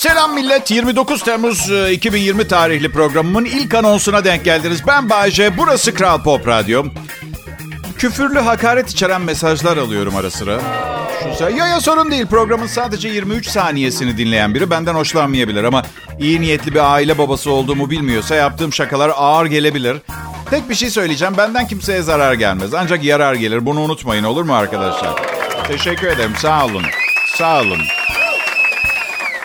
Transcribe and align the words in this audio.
Selam 0.00 0.34
millet. 0.34 0.70
29 0.70 1.22
Temmuz 1.22 1.70
2020 1.90 2.48
tarihli 2.48 2.92
programımın 2.92 3.44
ilk 3.44 3.74
anonsuna 3.74 4.24
denk 4.24 4.44
geldiniz. 4.44 4.82
Ben 4.86 5.10
Bayece, 5.10 5.56
burası 5.56 5.94
Kral 5.94 6.22
Pop 6.22 6.48
Radyo. 6.48 6.84
Küfürlü 7.98 8.38
hakaret 8.38 8.90
içeren 8.90 9.20
mesajlar 9.20 9.76
alıyorum 9.76 10.16
ara 10.16 10.30
sıra. 10.30 10.60
Şu 11.38 11.44
ya 11.44 11.66
ya 11.66 11.80
sorun 11.80 12.10
değil. 12.10 12.26
Programın 12.26 12.66
sadece 12.66 13.08
23 13.08 13.48
saniyesini 13.48 14.16
dinleyen 14.18 14.54
biri 14.54 14.70
benden 14.70 14.94
hoşlanmayabilir 14.94 15.64
ama 15.64 15.82
iyi 16.20 16.40
niyetli 16.40 16.74
bir 16.74 16.92
aile 16.92 17.18
babası 17.18 17.50
olduğumu 17.50 17.90
bilmiyorsa 17.90 18.34
yaptığım 18.34 18.72
şakalar 18.72 19.12
ağır 19.16 19.46
gelebilir. 19.46 19.96
Tek 20.50 20.68
bir 20.68 20.74
şey 20.74 20.90
söyleyeceğim. 20.90 21.34
Benden 21.38 21.66
kimseye 21.66 22.02
zarar 22.02 22.34
gelmez. 22.34 22.74
Ancak 22.74 23.04
yarar 23.04 23.34
gelir. 23.34 23.66
Bunu 23.66 23.80
unutmayın 23.80 24.24
olur 24.24 24.44
mu 24.44 24.54
arkadaşlar? 24.54 25.12
Teşekkür 25.68 26.06
ederim. 26.06 26.32
Sağ 26.38 26.64
olun. 26.64 26.84
Sağ 27.38 27.60
olun. 27.60 27.80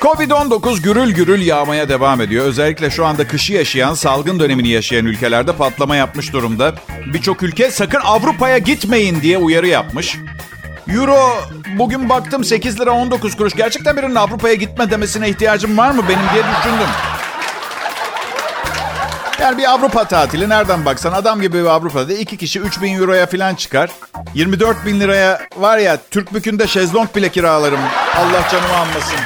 Covid-19 0.05 0.82
gürül 0.82 1.12
gürül 1.12 1.41
yağmaya 1.41 1.90
devam 1.90 2.22
ediyor. 2.22 2.45
Özellikle 2.45 2.90
şu 2.90 3.05
anda 3.05 3.27
kışı 3.27 3.54
yaşayan, 3.54 3.94
salgın 3.94 4.40
dönemini 4.40 4.70
yaşayan 4.70 5.05
ülkelerde 5.05 5.54
patlama 5.54 5.95
yapmış 5.95 6.34
durumda. 6.34 6.73
Birçok 7.14 7.44
ülke 7.44 7.72
sakın 7.72 8.00
Avrupa'ya 8.04 8.58
gitmeyin 8.58 9.22
diye 9.22 9.38
uyarı 9.38 9.68
yapmış. 9.68 10.18
Euro 10.88 11.38
bugün 11.78 12.09
baktım 12.09 12.44
8 12.44 12.80
lira 12.80 12.91
19 12.91 13.38
kuruş. 13.38 13.54
Gerçekten 13.54 13.98
birinin 13.98 14.16
Avrupa'ya 14.16 14.54
gitme 14.54 14.91
demesine 14.91 15.30
ihtiyacım 15.30 15.78
var 15.78 15.91
mı 15.91 16.04
benim 16.09 16.34
diye 16.34 16.44
düşündüm. 16.44 16.90
Yani 19.42 19.58
bir 19.58 19.72
Avrupa 19.72 20.03
tatili 20.03 20.50
nereden 20.50 20.86
baksan 20.86 21.14
adam 21.14 21.42
gibi 21.42 21.58
bir 21.58 21.66
Avrupa'da 21.66 22.14
iki 22.14 22.38
kişi 22.38 22.59
3 22.59 22.81
bin 22.81 23.00
euroya 23.00 23.26
falan 23.26 23.56
çıkar. 23.56 23.90
24 24.34 24.86
bin 24.86 25.00
liraya 25.00 25.42
var 25.58 25.78
ya 25.78 25.98
Türk 26.12 26.34
bükünde 26.34 26.67
şezlong 26.67 27.16
bile 27.16 27.30
kiralarım. 27.30 27.80
Allah 28.16 28.50
canımı 28.52 28.78
almasın. 28.78 29.20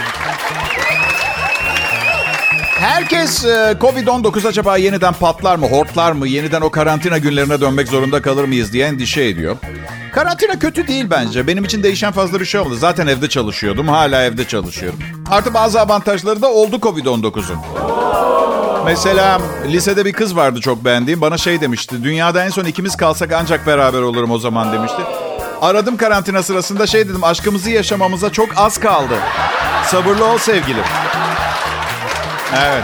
Herkes 2.80 3.45
e, 3.45 3.78
Covid-19 3.81 4.47
acaba 4.47 4.78
yeniden 4.78 5.14
patlar 5.14 5.56
mı, 5.56 5.67
hortlar 5.67 6.11
mı, 6.11 6.28
yeniden 6.28 6.61
o 6.61 6.69
karantina 6.72 7.17
günlerine 7.17 7.61
dönmek 7.61 7.88
zorunda 7.88 8.22
kalır 8.22 8.44
mıyız 8.44 8.73
diye 8.73 8.88
endişe 8.88 9.23
ediyor. 9.23 9.58
Karantina 10.14 10.59
kötü 10.59 10.88
değil 10.88 11.06
bence. 11.09 11.47
Benim 11.47 11.64
için 11.64 11.83
değişen 11.83 12.11
fazla 12.11 12.39
bir 12.39 12.45
şey 12.45 12.61
olmadı. 12.61 12.78
Zaten 12.78 13.08
evde 13.08 13.30
çalışıyordum, 13.30 13.88
hala 13.88 14.23
evde 14.23 14.47
çalışıyorum. 14.47 15.00
Artı 15.31 15.53
bazı 15.53 15.81
avantajları 15.81 16.41
da 16.41 16.52
oldu 16.52 16.75
Covid-19'un. 16.75 17.58
Mesela 18.86 19.41
lisede 19.67 20.06
bir 20.06 20.13
kız 20.13 20.36
vardı 20.36 20.61
çok 20.61 20.86
beğendiğim. 20.86 21.22
Bana 21.22 21.38
şey 21.38 21.61
demişti. 21.61 22.03
Dünyada 22.03 22.45
en 22.45 22.50
son 22.50 22.66
ikimiz 22.66 22.95
kalsak 22.95 23.31
ancak 23.31 23.67
beraber 23.67 24.02
olurum 24.02 24.31
o 24.31 24.38
zaman 24.38 24.73
demişti. 24.73 25.02
Aradım 25.61 25.97
karantina 25.97 26.44
sırasında 26.44 26.88
şey 26.88 27.09
dedim. 27.09 27.23
Aşkımızı 27.23 27.69
yaşamamıza 27.69 28.30
çok 28.31 28.50
az 28.58 28.78
kaldı. 28.78 29.13
Sabırlı 29.91 30.25
ol 30.25 30.37
sevgilim. 30.37 30.83
Evet. 32.57 32.83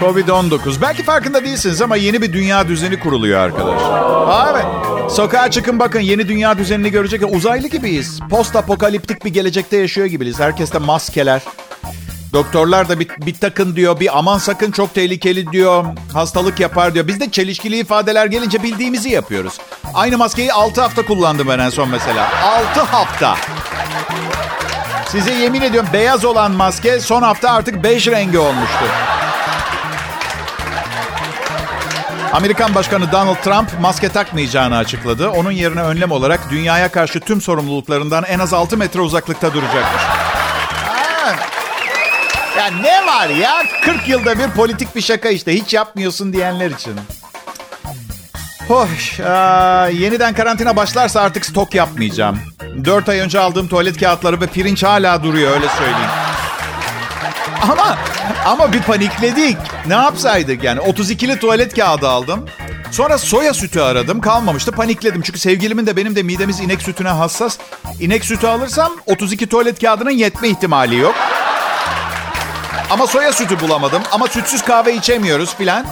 Covid-19. 0.00 0.80
Belki 0.82 1.02
farkında 1.02 1.44
değilsiniz 1.44 1.82
ama 1.82 1.96
yeni 1.96 2.22
bir 2.22 2.32
dünya 2.32 2.68
düzeni 2.68 3.00
kuruluyor 3.00 3.40
arkadaşlar. 3.40 4.50
Evet. 4.50 4.66
Sokağa 5.10 5.50
çıkın 5.50 5.78
bakın 5.78 6.00
yeni 6.00 6.28
dünya 6.28 6.58
düzenini 6.58 6.90
görecek. 6.90 7.22
Uzaylı 7.32 7.68
gibiyiz. 7.68 8.20
Post 8.30 8.56
apokaliptik 8.56 9.24
bir 9.24 9.30
gelecekte 9.30 9.76
yaşıyor 9.76 10.06
gibiyiz. 10.06 10.40
Herkeste 10.40 10.78
maskeler. 10.78 11.42
Doktorlar 12.32 12.88
da 12.88 13.00
bir, 13.00 13.08
bir 13.26 13.34
takın 13.34 13.76
diyor, 13.76 14.00
bir 14.00 14.18
aman 14.18 14.38
sakın 14.38 14.70
çok 14.70 14.94
tehlikeli 14.94 15.52
diyor, 15.52 15.84
hastalık 16.12 16.60
yapar 16.60 16.94
diyor. 16.94 17.06
Biz 17.06 17.20
de 17.20 17.30
çelişkili 17.30 17.78
ifadeler 17.78 18.26
gelince 18.26 18.62
bildiğimizi 18.62 19.10
yapıyoruz. 19.10 19.58
Aynı 19.94 20.18
maskeyi 20.18 20.52
6 20.52 20.80
hafta 20.80 21.06
kullandım 21.06 21.48
ben 21.48 21.58
en 21.58 21.70
son 21.70 21.88
mesela. 21.88 22.28
6 22.42 22.80
hafta. 22.80 23.36
Size 25.14 25.32
yemin 25.32 25.62
ediyorum 25.62 25.90
beyaz 25.92 26.24
olan 26.24 26.52
maske 26.52 27.00
son 27.00 27.22
hafta 27.22 27.50
artık 27.50 27.84
bej 27.84 28.08
rengi 28.08 28.38
olmuştu. 28.38 28.84
Amerikan 32.32 32.74
Başkanı 32.74 33.12
Donald 33.12 33.36
Trump 33.36 33.80
maske 33.80 34.08
takmayacağını 34.08 34.76
açıkladı. 34.76 35.30
Onun 35.30 35.50
yerine 35.50 35.82
önlem 35.82 36.10
olarak 36.10 36.50
dünyaya 36.50 36.88
karşı 36.88 37.20
tüm 37.20 37.40
sorumluluklarından 37.40 38.24
en 38.24 38.38
az 38.38 38.52
6 38.52 38.76
metre 38.76 39.00
uzaklıkta 39.00 39.54
duracakmış. 39.54 40.02
Ya 42.58 42.66
ne 42.82 43.06
var 43.06 43.28
ya? 43.28 43.62
40 43.84 44.08
yılda 44.08 44.38
bir 44.38 44.48
politik 44.48 44.96
bir 44.96 45.00
şaka 45.00 45.28
işte. 45.28 45.54
Hiç 45.54 45.74
yapmıyorsun 45.74 46.32
diyenler 46.32 46.70
için. 46.70 46.94
Hoş. 48.68 49.20
Aa, 49.20 49.88
yeniden 49.88 50.34
karantina 50.34 50.76
başlarsa 50.76 51.20
artık 51.20 51.46
stok 51.46 51.74
yapmayacağım. 51.74 52.38
4 52.84 53.08
ay 53.08 53.18
önce 53.18 53.40
aldığım 53.40 53.68
tuvalet 53.68 54.00
kağıtları 54.00 54.40
ve 54.40 54.46
pirinç 54.46 54.82
hala 54.82 55.22
duruyor 55.22 55.52
öyle 55.52 55.68
söyleyeyim. 55.68 56.10
Ama 57.62 57.98
ama 58.46 58.72
bir 58.72 58.82
panikledik. 58.82 59.56
Ne 59.86 59.94
yapsaydık 59.94 60.64
yani? 60.64 60.80
32'li 60.80 61.38
tuvalet 61.38 61.76
kağıdı 61.76 62.08
aldım. 62.08 62.48
Sonra 62.90 63.18
soya 63.18 63.54
sütü 63.54 63.80
aradım. 63.80 64.20
Kalmamıştı. 64.20 64.72
Panikledim. 64.72 65.22
Çünkü 65.22 65.38
sevgilimin 65.38 65.86
de 65.86 65.96
benim 65.96 66.16
de 66.16 66.22
midemiz 66.22 66.60
inek 66.60 66.82
sütüne 66.82 67.08
hassas. 67.08 67.58
İnek 68.00 68.24
sütü 68.24 68.46
alırsam 68.46 68.92
32 69.06 69.46
tuvalet 69.46 69.80
kağıdının 69.80 70.10
yetme 70.10 70.48
ihtimali 70.48 70.96
yok. 70.96 71.14
Ama 72.90 73.06
soya 73.06 73.32
sütü 73.32 73.60
bulamadım. 73.60 74.02
Ama 74.12 74.26
sütsüz 74.26 74.62
kahve 74.62 74.94
içemiyoruz 74.94 75.54
filan. 75.54 75.86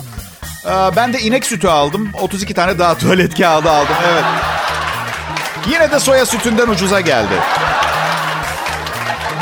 Ee, 0.66 0.96
ben 0.96 1.12
de 1.12 1.20
inek 1.20 1.46
sütü 1.46 1.68
aldım. 1.68 2.10
32 2.20 2.54
tane 2.54 2.78
daha 2.78 2.98
tuvalet 2.98 3.36
kağıdı 3.38 3.70
aldım. 3.70 3.94
Evet. 4.12 4.24
Yine 5.66 5.90
de 5.90 6.00
soya 6.00 6.26
sütünden 6.26 6.68
ucuza 6.68 7.00
geldi. 7.00 7.34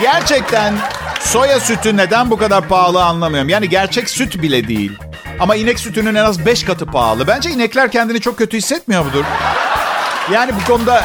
Gerçekten 0.01 0.75
soya 1.21 1.61
sütü 1.61 1.97
neden 1.97 2.31
bu 2.31 2.37
kadar 2.39 2.69
pahalı 2.69 3.05
anlamıyorum. 3.05 3.49
Yani 3.49 3.69
gerçek 3.69 4.11
süt 4.11 4.43
bile 4.43 4.69
değil. 4.69 4.99
Ama 5.41 5.57
inek 5.57 5.79
sütünün 5.81 6.15
en 6.15 6.25
az 6.25 6.47
5 6.47 6.65
katı 6.65 6.87
pahalı. 6.87 7.27
Bence 7.27 7.51
inekler 7.51 7.91
kendini 7.91 8.21
çok 8.21 8.39
kötü 8.39 8.57
hissetmiyor 8.57 9.05
mudur? 9.05 9.25
Yani 10.33 10.53
bu 10.61 10.73
konuda 10.73 11.05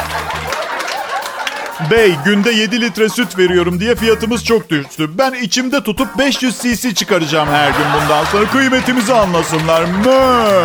Bey 1.90 2.14
günde 2.24 2.50
7 2.50 2.80
litre 2.80 3.08
süt 3.08 3.38
veriyorum 3.38 3.80
diye 3.80 3.94
fiyatımız 3.94 4.44
çok 4.44 4.70
düştü. 4.70 5.10
Ben 5.18 5.32
içimde 5.32 5.82
tutup 5.82 6.18
500 6.18 6.58
cc 6.58 6.94
çıkaracağım 6.94 7.48
her 7.48 7.68
gün 7.68 7.86
bundan 8.02 8.24
sonra. 8.24 8.50
Kıymetimizi 8.50 9.14
anlasınlar. 9.14 9.82
Mö. 9.82 10.60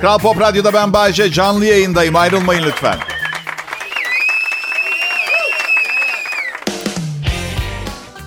Kral 0.00 0.18
Pop 0.18 0.40
Radyo'da 0.40 0.72
ben 0.72 0.92
Bayce. 0.92 1.32
Canlı 1.32 1.64
yayındayım. 1.64 2.16
Ayrılmayın 2.16 2.62
lütfen. 2.62 2.96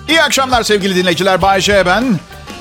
İyi 0.08 0.22
akşamlar 0.22 0.62
sevgili 0.62 0.96
dinleyiciler. 0.96 1.42
Bayce 1.42 1.86
ben. 1.86 2.04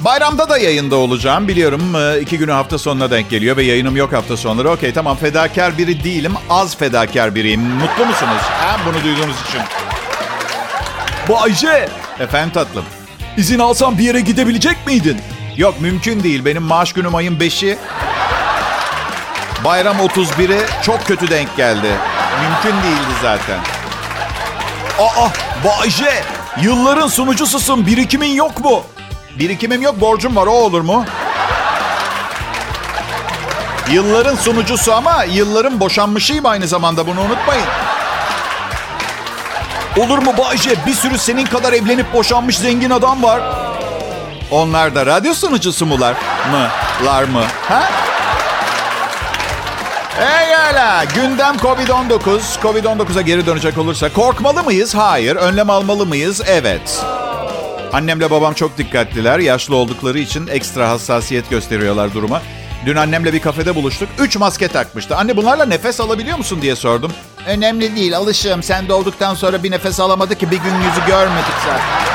Bayramda 0.05 0.49
da 0.49 0.57
yayında 0.57 0.95
olacağım. 0.95 1.47
Biliyorum 1.47 1.95
e, 1.95 2.19
iki 2.21 2.37
günü 2.37 2.51
hafta 2.51 2.77
sonuna 2.77 3.11
denk 3.11 3.29
geliyor 3.29 3.57
ve 3.57 3.63
yayınım 3.63 3.95
yok 3.95 4.13
hafta 4.13 4.37
sonları. 4.37 4.69
Okey 4.69 4.93
tamam 4.93 5.17
fedakar 5.17 5.77
biri 5.77 6.03
değilim. 6.03 6.33
Az 6.49 6.77
fedakar 6.77 7.35
biriyim. 7.35 7.61
Mutlu 7.61 8.05
musunuz? 8.05 8.41
Ha, 8.41 8.77
bunu 8.85 9.03
duyduğunuz 9.03 9.35
için. 9.47 9.61
Bu 11.27 11.41
Ayşe. 11.41 11.89
Efendim 12.19 12.51
tatlım. 12.53 12.85
İzin 13.37 13.59
alsam 13.59 13.97
bir 13.97 14.03
yere 14.03 14.19
gidebilecek 14.19 14.87
miydin? 14.87 15.17
Yok 15.57 15.81
mümkün 15.81 16.23
değil. 16.23 16.45
Benim 16.45 16.63
maaş 16.63 16.93
günüm 16.93 17.15
ayın 17.15 17.39
5'i. 17.39 17.77
Bayram 19.63 19.97
31'i 19.97 20.59
çok 20.83 21.05
kötü 21.05 21.29
denk 21.29 21.57
geldi. 21.57 21.89
Mümkün 22.41 22.83
değildi 22.83 23.13
zaten. 23.21 23.59
Aa 24.99 25.29
Bayce. 25.65 26.23
Yılların 26.61 27.07
sunucususun. 27.07 27.85
Birikimin 27.85 28.33
yok 28.35 28.59
mu? 28.59 28.83
Birikimim 29.39 29.81
yok, 29.81 30.01
borcum 30.01 30.35
var. 30.35 30.47
O 30.47 30.51
olur 30.51 30.81
mu? 30.81 31.05
Yılların 33.91 34.35
sunucusu 34.35 34.93
ama 34.93 35.23
yılların 35.23 35.79
boşanmışıyım 35.79 36.45
aynı 36.45 36.67
zamanda. 36.67 37.07
Bunu 37.07 37.21
unutmayın. 37.21 37.65
Olur 39.97 40.17
mu 40.17 40.33
Bayce? 40.37 40.75
Bir 40.85 40.93
sürü 40.93 41.17
senin 41.17 41.45
kadar 41.45 41.73
evlenip 41.73 42.13
boşanmış 42.13 42.57
zengin 42.57 42.89
adam 42.89 43.23
var. 43.23 43.41
Onlar 44.51 44.95
da 44.95 45.05
radyo 45.05 45.33
sunucusu 45.33 45.85
mular? 45.85 46.13
Mı? 46.51 46.67
Lar 47.05 47.23
mı? 47.23 47.43
Ha? 47.69 47.83
Egala. 50.17 51.03
Gündem 51.15 51.55
Covid-19. 51.55 52.39
Covid-19'a 52.61 53.21
geri 53.21 53.45
dönecek 53.45 53.77
olursa 53.77 54.13
korkmalı 54.13 54.63
mıyız? 54.63 54.95
Hayır. 54.95 55.35
Önlem 55.35 55.69
almalı 55.69 56.05
mıyız? 56.05 56.41
Evet. 56.47 57.05
Annemle 57.93 58.31
babam 58.31 58.53
çok 58.53 58.77
dikkatliler. 58.77 59.39
Yaşlı 59.39 59.75
oldukları 59.75 60.19
için 60.19 60.47
ekstra 60.47 60.89
hassasiyet 60.89 61.49
gösteriyorlar 61.49 62.13
duruma. 62.13 62.41
Dün 62.85 62.95
annemle 62.95 63.33
bir 63.33 63.39
kafede 63.39 63.75
buluştuk. 63.75 64.09
Üç 64.19 64.37
maske 64.37 64.67
takmıştı. 64.67 65.15
Anne 65.15 65.37
bunlarla 65.37 65.65
nefes 65.65 65.99
alabiliyor 65.99 66.37
musun 66.37 66.61
diye 66.61 66.75
sordum. 66.75 67.11
Önemli 67.47 67.95
değil 67.95 68.17
alışığım. 68.17 68.63
Sen 68.63 68.89
doğduktan 68.89 69.35
sonra 69.35 69.63
bir 69.63 69.71
nefes 69.71 69.99
alamadı 69.99 70.35
ki 70.35 70.51
bir 70.51 70.57
gün 70.57 70.75
yüzü 70.75 71.07
görmedik 71.07 71.53
zaten. 71.65 72.11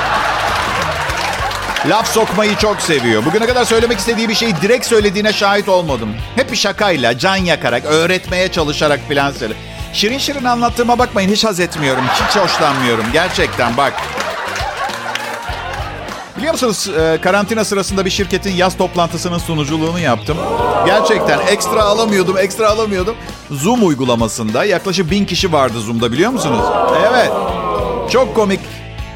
Laf 1.90 2.12
sokmayı 2.12 2.56
çok 2.56 2.80
seviyor. 2.82 3.24
Bugüne 3.24 3.46
kadar 3.46 3.64
söylemek 3.64 3.98
istediği 3.98 4.28
bir 4.28 4.34
şeyi 4.34 4.56
direkt 4.62 4.86
söylediğine 4.86 5.32
şahit 5.32 5.68
olmadım. 5.68 6.08
Hep 6.36 6.52
bir 6.52 6.56
şakayla, 6.56 7.18
can 7.18 7.36
yakarak, 7.36 7.84
öğretmeye 7.84 8.52
çalışarak 8.52 9.00
filan 9.08 9.32
söyle. 9.32 9.54
Şirin 9.92 10.18
şirin 10.18 10.44
anlattığıma 10.44 10.98
bakmayın 10.98 11.30
hiç 11.30 11.44
haz 11.44 11.60
etmiyorum. 11.60 12.04
Hiç 12.14 12.36
hoşlanmıyorum. 12.36 13.04
Gerçekten 13.12 13.76
bak. 13.76 13.92
Biliyor 16.38 16.52
musunuz 16.52 16.88
e, 16.98 17.20
karantina 17.20 17.64
sırasında 17.64 18.04
bir 18.04 18.10
şirketin 18.10 18.52
yaz 18.52 18.76
toplantısının 18.76 19.38
sunuculuğunu 19.38 19.98
yaptım. 19.98 20.36
Gerçekten 20.86 21.38
ekstra 21.46 21.82
alamıyordum, 21.82 22.38
ekstra 22.38 22.68
alamıyordum. 22.68 23.16
Zoom 23.50 23.86
uygulamasında 23.86 24.64
yaklaşık 24.64 25.10
bin 25.10 25.24
kişi 25.24 25.52
vardı 25.52 25.80
Zoom'da 25.80 26.12
biliyor 26.12 26.30
musunuz? 26.30 26.64
Evet. 27.10 27.30
Çok 28.10 28.34
komik 28.34 28.60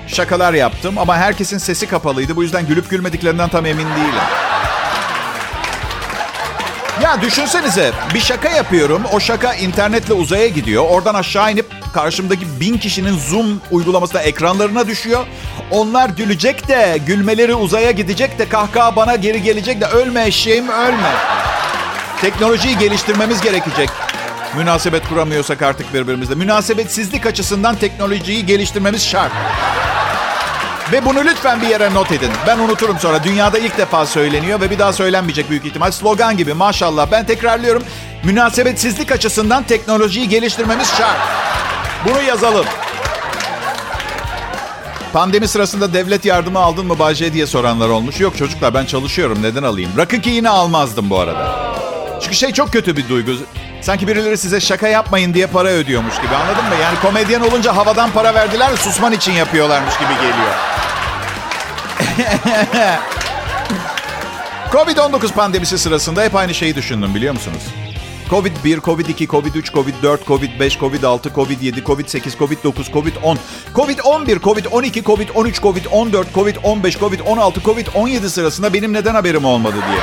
şakalar 0.07 0.53
yaptım 0.55 0.99
ama 0.99 1.17
herkesin 1.17 1.59
sesi 1.59 1.87
kapalıydı. 1.87 2.37
Bu 2.37 2.43
yüzden 2.43 2.67
gülüp 2.67 2.91
gülmediklerinden 2.91 3.49
tam 3.49 3.67
emin 3.67 3.87
değilim. 3.87 4.21
Ya 7.03 7.23
düşünsenize 7.23 7.93
bir 8.15 8.21
şaka 8.21 8.49
yapıyorum. 8.49 9.03
O 9.13 9.21
şaka 9.21 9.55
internetle 9.55 10.15
uzaya 10.15 10.49
gidiyor. 10.49 10.85
Oradan 10.89 11.15
aşağı 11.15 11.53
inip 11.53 11.67
karşımdaki 11.95 12.61
bin 12.61 12.79
kişinin 12.79 13.19
Zoom 13.19 13.61
uygulamasında 13.71 14.23
ekranlarına 14.23 14.87
düşüyor. 14.87 15.27
Onlar 15.71 16.09
gülecek 16.09 16.69
de, 16.69 16.99
gülmeleri 17.07 17.55
uzaya 17.55 17.91
gidecek 17.91 18.39
de, 18.39 18.49
kahkaha 18.49 18.97
bana 18.97 19.17
geri 19.17 19.43
gelecek 19.43 19.81
de 19.81 19.87
ölme 19.87 20.27
eşeğim 20.27 20.69
ölme. 20.69 21.13
Teknolojiyi 22.21 22.79
geliştirmemiz 22.79 23.41
gerekecek. 23.41 23.91
Münasebet 24.57 25.09
kuramıyorsak 25.09 25.63
artık 25.63 25.95
birbirimizle. 25.95 26.35
Münasebetsizlik 26.35 27.27
açısından 27.27 27.77
teknolojiyi 27.77 28.47
geliştirmemiz 28.47 29.07
şart. 29.07 29.33
Ve 30.93 31.05
bunu 31.05 31.25
lütfen 31.25 31.61
bir 31.63 31.67
yere 31.67 31.95
not 31.95 32.13
edin. 32.13 32.31
Ben 32.47 32.59
unuturum 32.59 32.99
sonra. 32.99 33.25
Dünyada 33.25 33.59
ilk 33.59 33.79
defa 33.79 34.07
söyleniyor 34.07 34.61
ve 34.61 34.71
bir 34.71 34.79
daha 34.79 34.93
söylenmeyecek 34.93 35.51
büyük 35.51 35.65
ihtimal. 35.65 35.91
Slogan 35.91 36.37
gibi 36.37 36.55
maşallah. 36.55 37.07
Ben 37.13 37.27
tekrarlıyorum. 37.27 37.83
Münasebetsizlik 38.25 39.13
açısından 39.13 39.63
teknolojiyi 39.63 40.29
geliştirmemiz 40.29 40.89
şart. 40.89 41.19
Bunu 42.05 42.23
yazalım. 42.23 42.67
Pandemi 45.13 45.49
sırasında 45.49 45.93
devlet 45.93 46.25
yardımı 46.25 46.59
aldın 46.59 46.87
mı 46.87 46.99
Bahçe 46.99 47.33
diye 47.33 47.47
soranlar 47.47 47.89
olmuş. 47.89 48.21
Yok 48.21 48.37
çocuklar 48.37 48.75
ben 48.75 48.85
çalışıyorum 48.85 49.43
neden 49.43 49.63
alayım? 49.63 49.91
Rakı 49.97 50.21
ki 50.21 50.31
yine 50.31 50.49
almazdım 50.49 51.11
bu 51.11 51.19
arada. 51.19 51.71
Çünkü 52.23 52.37
şey 52.37 52.53
çok 52.53 52.73
kötü 52.73 52.97
bir 52.97 53.09
duygu. 53.09 53.33
Sanki 53.83 54.09
birileri 54.09 54.39
size 54.39 54.61
şaka 54.61 54.89
yapmayın 54.89 55.35
diye 55.35 55.47
para 55.47 55.69
ödüyormuş 55.69 56.15
gibi 56.17 56.35
anladın 56.37 56.65
mı? 56.65 56.75
Yani 56.83 57.01
komedyen 57.03 57.41
olunca 57.41 57.77
havadan 57.77 58.11
para 58.11 58.35
verdiler 58.35 58.77
susman 58.77 59.13
için 59.13 59.33
yapıyorlarmış 59.33 59.99
gibi 59.99 60.15
geliyor. 60.15 60.70
Covid-19 64.73 65.33
pandemisi 65.33 65.79
sırasında 65.79 66.25
hep 66.25 66.35
aynı 66.37 66.55
şeyi 66.55 66.75
düşündüm 66.75 67.15
biliyor 67.15 67.35
musunuz? 67.35 67.63
Covid-1, 68.31 68.81
Covid-2, 68.81 69.27
Covid-3, 69.27 69.73
Covid-4, 69.73 70.19
Covid-5, 70.25 70.79
Covid-6, 70.79 71.31
Covid-7, 71.31 71.83
Covid-8, 71.83 72.37
Covid-9, 72.37 72.91
Covid-10, 72.93 73.37
Covid-11, 73.75 74.39
Covid-12, 74.39 75.03
Covid-13, 75.03 75.61
Covid-14, 75.61 76.25
Covid-15, 76.35 76.99
Covid-16, 76.99 77.61
Covid-17 77.61 78.29
sırasında 78.29 78.75
benim 78.75 78.93
neden 78.93 79.15
haberim 79.15 79.45
olmadı 79.45 79.77
diye. 79.89 80.01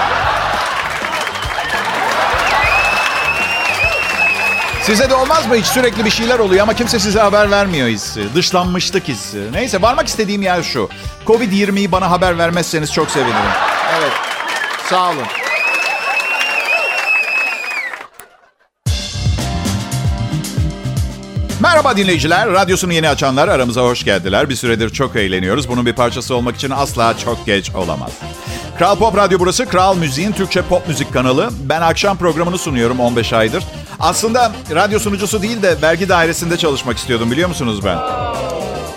Size 4.87 5.09
de 5.09 5.15
olmaz 5.15 5.47
mı 5.47 5.55
hiç 5.55 5.65
sürekli 5.65 6.05
bir 6.05 6.09
şeyler 6.09 6.39
oluyor 6.39 6.63
ama 6.63 6.73
kimse 6.73 6.99
size 6.99 7.19
haber 7.19 7.51
vermiyor 7.51 7.87
hissi. 7.87 8.35
Dışlanmışlık 8.35 9.07
hissi. 9.07 9.41
Neyse 9.53 9.81
varmak 9.81 10.07
istediğim 10.07 10.41
yer 10.41 10.63
şu. 10.63 10.89
Covid-20'yi 11.25 11.91
bana 11.91 12.11
haber 12.11 12.37
vermezseniz 12.37 12.93
çok 12.93 13.11
sevinirim. 13.11 13.35
Evet. 13.99 14.11
Sağ 14.89 15.09
olun. 15.09 15.23
Merhaba 21.59 21.97
dinleyiciler. 21.97 22.51
Radyosunu 22.51 22.93
yeni 22.93 23.09
açanlar 23.09 23.47
aramıza 23.47 23.81
hoş 23.81 24.03
geldiler. 24.03 24.49
Bir 24.49 24.55
süredir 24.55 24.89
çok 24.89 25.15
eğleniyoruz. 25.15 25.69
Bunun 25.69 25.85
bir 25.85 25.93
parçası 25.93 26.35
olmak 26.35 26.55
için 26.55 26.69
asla 26.69 27.17
çok 27.17 27.45
geç 27.45 27.71
olamaz. 27.75 28.11
Kral 28.77 28.95
Pop 28.95 29.17
Radyo 29.17 29.39
burası. 29.39 29.65
Kral 29.65 29.97
Müziğin 29.97 30.31
Türkçe 30.31 30.61
pop 30.61 30.87
müzik 30.87 31.13
kanalı. 31.13 31.49
Ben 31.69 31.81
akşam 31.81 32.17
programını 32.17 32.57
sunuyorum 32.57 32.99
15 32.99 33.33
aydır. 33.33 33.63
Aslında 33.99 34.51
radyo 34.75 34.99
sunucusu 34.99 35.41
değil 35.41 35.61
de 35.61 35.81
vergi 35.81 36.09
dairesinde 36.09 36.57
çalışmak 36.57 36.97
istiyordum 36.97 37.31
biliyor 37.31 37.49
musunuz 37.49 37.85
ben? 37.85 37.97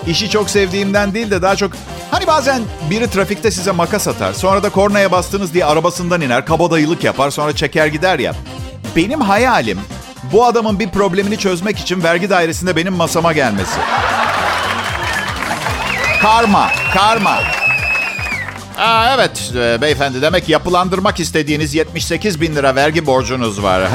İşi 0.07 0.31
çok 0.31 0.51
sevdiğimden 0.51 1.15
değil 1.15 1.31
de 1.31 1.43
daha 1.43 1.57
çok... 1.57 1.73
Hani 2.11 2.27
bazen 2.27 2.63
biri 2.91 3.11
trafikte 3.11 3.51
size 3.51 3.71
makas 3.71 4.09
atar. 4.09 4.33
Sonra 4.33 4.63
da 4.63 4.71
kornaya 4.71 5.13
bastınız 5.13 5.55
diye 5.55 5.65
arabasından 5.65 6.21
iner. 6.21 6.47
Kabadayılık 6.47 7.05
yapar 7.05 7.31
sonra 7.31 7.57
çeker 7.57 7.87
gider 7.87 8.19
ya. 8.19 8.35
Benim 8.97 9.21
hayalim 9.21 9.79
bu 10.33 10.47
adamın 10.47 10.79
bir 10.79 10.89
problemini 10.89 11.39
çözmek 11.39 11.79
için 11.79 12.03
vergi 12.03 12.31
dairesinde 12.31 12.77
benim 12.77 12.95
masama 12.95 13.33
gelmesi. 13.33 13.79
Karma, 16.23 16.69
karma. 16.95 17.39
Aa, 18.81 19.15
evet 19.15 19.53
e, 19.57 19.81
beyefendi 19.81 20.23
demek 20.23 20.49
yapılandırmak 20.49 21.21
istediğiniz 21.21 21.75
78 21.75 22.41
bin 22.41 22.57
lira 22.57 22.75
vergi 22.75 23.07
borcunuz 23.07 23.63
var. 23.63 23.83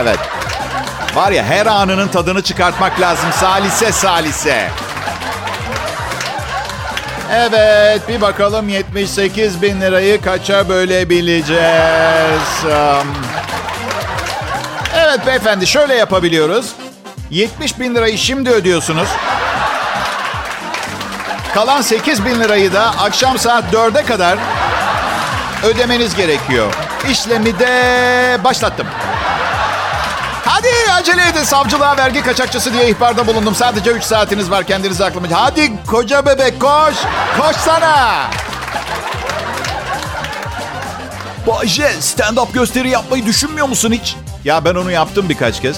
evet. 0.00 0.18
Var 1.14 1.30
ya 1.30 1.44
her 1.44 1.66
anının 1.66 2.08
tadını 2.08 2.42
çıkartmak 2.42 3.00
lazım. 3.00 3.28
Salise 3.32 3.92
salise. 3.92 4.70
Evet 7.32 8.08
bir 8.08 8.20
bakalım 8.20 8.68
78 8.68 9.62
bin 9.62 9.80
lirayı 9.80 10.20
kaça 10.20 10.68
bölebileceğiz? 10.68 12.64
Um, 12.64 13.14
evet 14.96 15.26
beyefendi 15.26 15.66
şöyle 15.66 15.94
yapabiliyoruz. 15.94 16.72
70 17.30 17.80
bin 17.80 17.94
lirayı 17.94 18.18
şimdi 18.18 18.50
ödüyorsunuz. 18.50 19.08
Kalan 21.56 21.82
8 21.82 22.24
bin 22.24 22.40
lirayı 22.40 22.72
da 22.72 22.82
akşam 22.82 23.38
saat 23.38 23.74
4'e 23.74 24.02
kadar 24.02 24.38
ödemeniz 25.64 26.14
gerekiyor. 26.14 26.74
İşlemi 27.10 27.58
de 27.58 28.40
başlattım. 28.44 28.86
Hadi 30.44 30.68
acele 30.92 31.28
edin 31.28 31.42
savcılığa 31.42 31.96
vergi 31.96 32.22
kaçakçısı 32.22 32.72
diye 32.72 32.88
ihbarda 32.88 33.26
bulundum. 33.26 33.54
Sadece 33.54 33.90
3 33.90 34.02
saatiniz 34.02 34.50
var 34.50 34.64
kendinizi 34.64 35.04
aklıma. 35.04 35.26
Hadi 35.32 35.72
koca 35.86 36.26
bebek 36.26 36.60
koş. 36.60 36.94
Koş 37.40 37.56
sana. 37.56 38.24
Bayce 41.46 41.90
stand-up 42.00 42.52
gösteri 42.52 42.90
yapmayı 42.90 43.26
düşünmüyor 43.26 43.68
musun 43.68 43.92
hiç? 43.92 44.16
Ya 44.44 44.64
ben 44.64 44.74
onu 44.74 44.90
yaptım 44.90 45.28
birkaç 45.28 45.60
kez. 45.60 45.76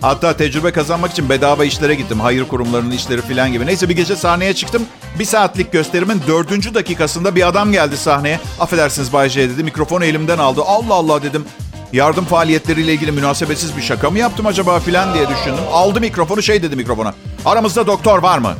Hatta 0.00 0.36
tecrübe 0.36 0.72
kazanmak 0.72 1.12
için 1.12 1.28
bedava 1.28 1.64
işlere 1.64 1.94
gittim. 1.94 2.20
Hayır 2.20 2.48
kurumlarının 2.48 2.90
işleri 2.90 3.20
falan 3.20 3.52
gibi. 3.52 3.66
Neyse 3.66 3.88
bir 3.88 3.96
gece 3.96 4.16
sahneye 4.16 4.54
çıktım. 4.54 4.82
Bir 5.18 5.24
saatlik 5.24 5.72
gösterimin 5.72 6.22
dördüncü 6.26 6.74
dakikasında 6.74 7.34
bir 7.34 7.48
adam 7.48 7.72
geldi 7.72 7.96
sahneye. 7.96 8.40
Affedersiniz 8.60 9.12
Bay 9.12 9.28
J 9.28 9.50
dedi. 9.50 9.64
Mikrofonu 9.64 10.04
elimden 10.04 10.38
aldı. 10.38 10.62
Allah 10.66 10.94
Allah 10.94 11.22
dedim. 11.22 11.44
Yardım 11.92 12.24
faaliyetleriyle 12.24 12.92
ilgili 12.94 13.12
münasebetsiz 13.12 13.76
bir 13.76 13.82
şaka 13.82 14.10
mı 14.10 14.18
yaptım 14.18 14.46
acaba 14.46 14.80
filan 14.80 15.14
diye 15.14 15.28
düşündüm. 15.28 15.64
Aldı 15.72 16.00
mikrofonu 16.00 16.42
şey 16.42 16.62
dedi 16.62 16.76
mikrofona. 16.76 17.14
Aramızda 17.44 17.86
doktor 17.86 18.22
var 18.22 18.38
mı? 18.38 18.54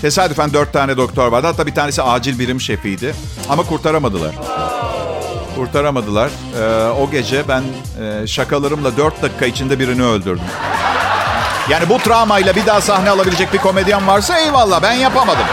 Tesadüfen 0.00 0.52
dört 0.52 0.72
tane 0.72 0.96
doktor 0.96 1.32
vardı. 1.32 1.46
Hatta 1.46 1.66
bir 1.66 1.74
tanesi 1.74 2.02
acil 2.02 2.38
birim 2.38 2.60
şefiydi. 2.60 3.14
Ama 3.48 3.62
kurtaramadılar. 3.62 4.34
Kurtaramadılar. 5.56 6.30
Ee, 6.60 6.88
o 6.90 7.10
gece 7.10 7.48
ben 7.48 7.62
e, 8.02 8.26
şakalarımla 8.26 8.96
dört 8.96 9.22
dakika 9.22 9.46
içinde 9.46 9.78
birini 9.78 10.02
öldürdüm. 10.02 10.44
Yani 11.70 11.88
bu 11.88 11.98
travmayla 11.98 12.56
bir 12.56 12.66
daha 12.66 12.80
sahne 12.80 13.10
alabilecek 13.10 13.52
bir 13.52 13.58
komedyen 13.58 14.06
varsa 14.06 14.38
eyvallah 14.38 14.82
ben 14.82 14.92
yapamadım. 14.92 15.44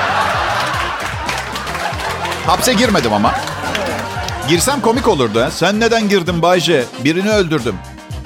Hapse 2.45 2.73
girmedim 2.73 3.13
ama. 3.13 3.33
Girsem 4.47 4.81
komik 4.81 5.07
olurdu. 5.07 5.45
He? 5.45 5.51
Sen 5.51 5.79
neden 5.79 6.09
girdin 6.09 6.41
Bayce? 6.41 6.85
Birini 7.03 7.29
öldürdüm. 7.31 7.75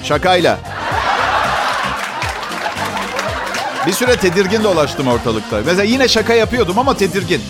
Şakayla. 0.04 0.58
Bir 3.86 3.92
süre 3.92 4.16
tedirgin 4.16 4.64
dolaştım 4.64 5.08
ortalıkta. 5.08 5.56
Mesela 5.66 5.82
yine 5.82 6.08
şaka 6.08 6.34
yapıyordum 6.34 6.78
ama 6.78 6.96
tedirgin. 6.96 7.42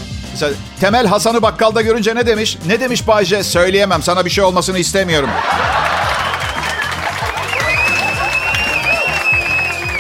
Temel 0.81 1.07
Hasan'ı 1.07 1.43
bakkalda 1.43 1.83
görünce 1.83 2.15
ne 2.15 2.27
demiş? 2.27 2.59
Ne 2.67 2.81
demiş 2.81 3.09
Bayce? 3.09 3.43
Söyleyemem. 3.43 4.03
Sana 4.03 4.25
bir 4.25 4.31
şey 4.31 4.45
olmasını 4.45 4.79
istemiyorum. 4.79 5.31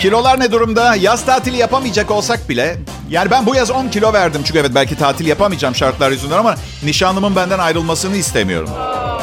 Kilolar 0.00 0.40
ne 0.40 0.52
durumda? 0.52 0.94
Yaz 0.94 1.24
tatili 1.24 1.56
yapamayacak 1.56 2.10
olsak 2.10 2.48
bile... 2.48 2.76
Yani 3.10 3.30
ben 3.30 3.46
bu 3.46 3.54
yaz 3.54 3.70
10 3.70 3.88
kilo 3.88 4.12
verdim. 4.12 4.42
Çünkü 4.44 4.58
evet 4.58 4.70
belki 4.74 4.96
tatil 4.96 5.26
yapamayacağım 5.26 5.74
şartlar 5.74 6.10
yüzünden 6.10 6.38
ama... 6.38 6.54
Nişanlımın 6.82 7.36
benden 7.36 7.58
ayrılmasını 7.58 8.16
istemiyorum. 8.16 8.70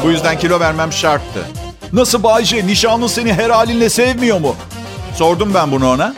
Bu 0.04 0.10
yüzden 0.10 0.38
kilo 0.38 0.60
vermem 0.60 0.92
şarttı. 0.92 1.40
Nasıl 1.92 2.22
Bayce? 2.22 2.66
Nişanlın 2.66 3.06
seni 3.06 3.32
her 3.32 3.50
halinle 3.50 3.90
sevmiyor 3.90 4.40
mu? 4.40 4.56
Sordum 5.14 5.54
ben 5.54 5.72
bunu 5.72 5.90
ona. 5.90 6.14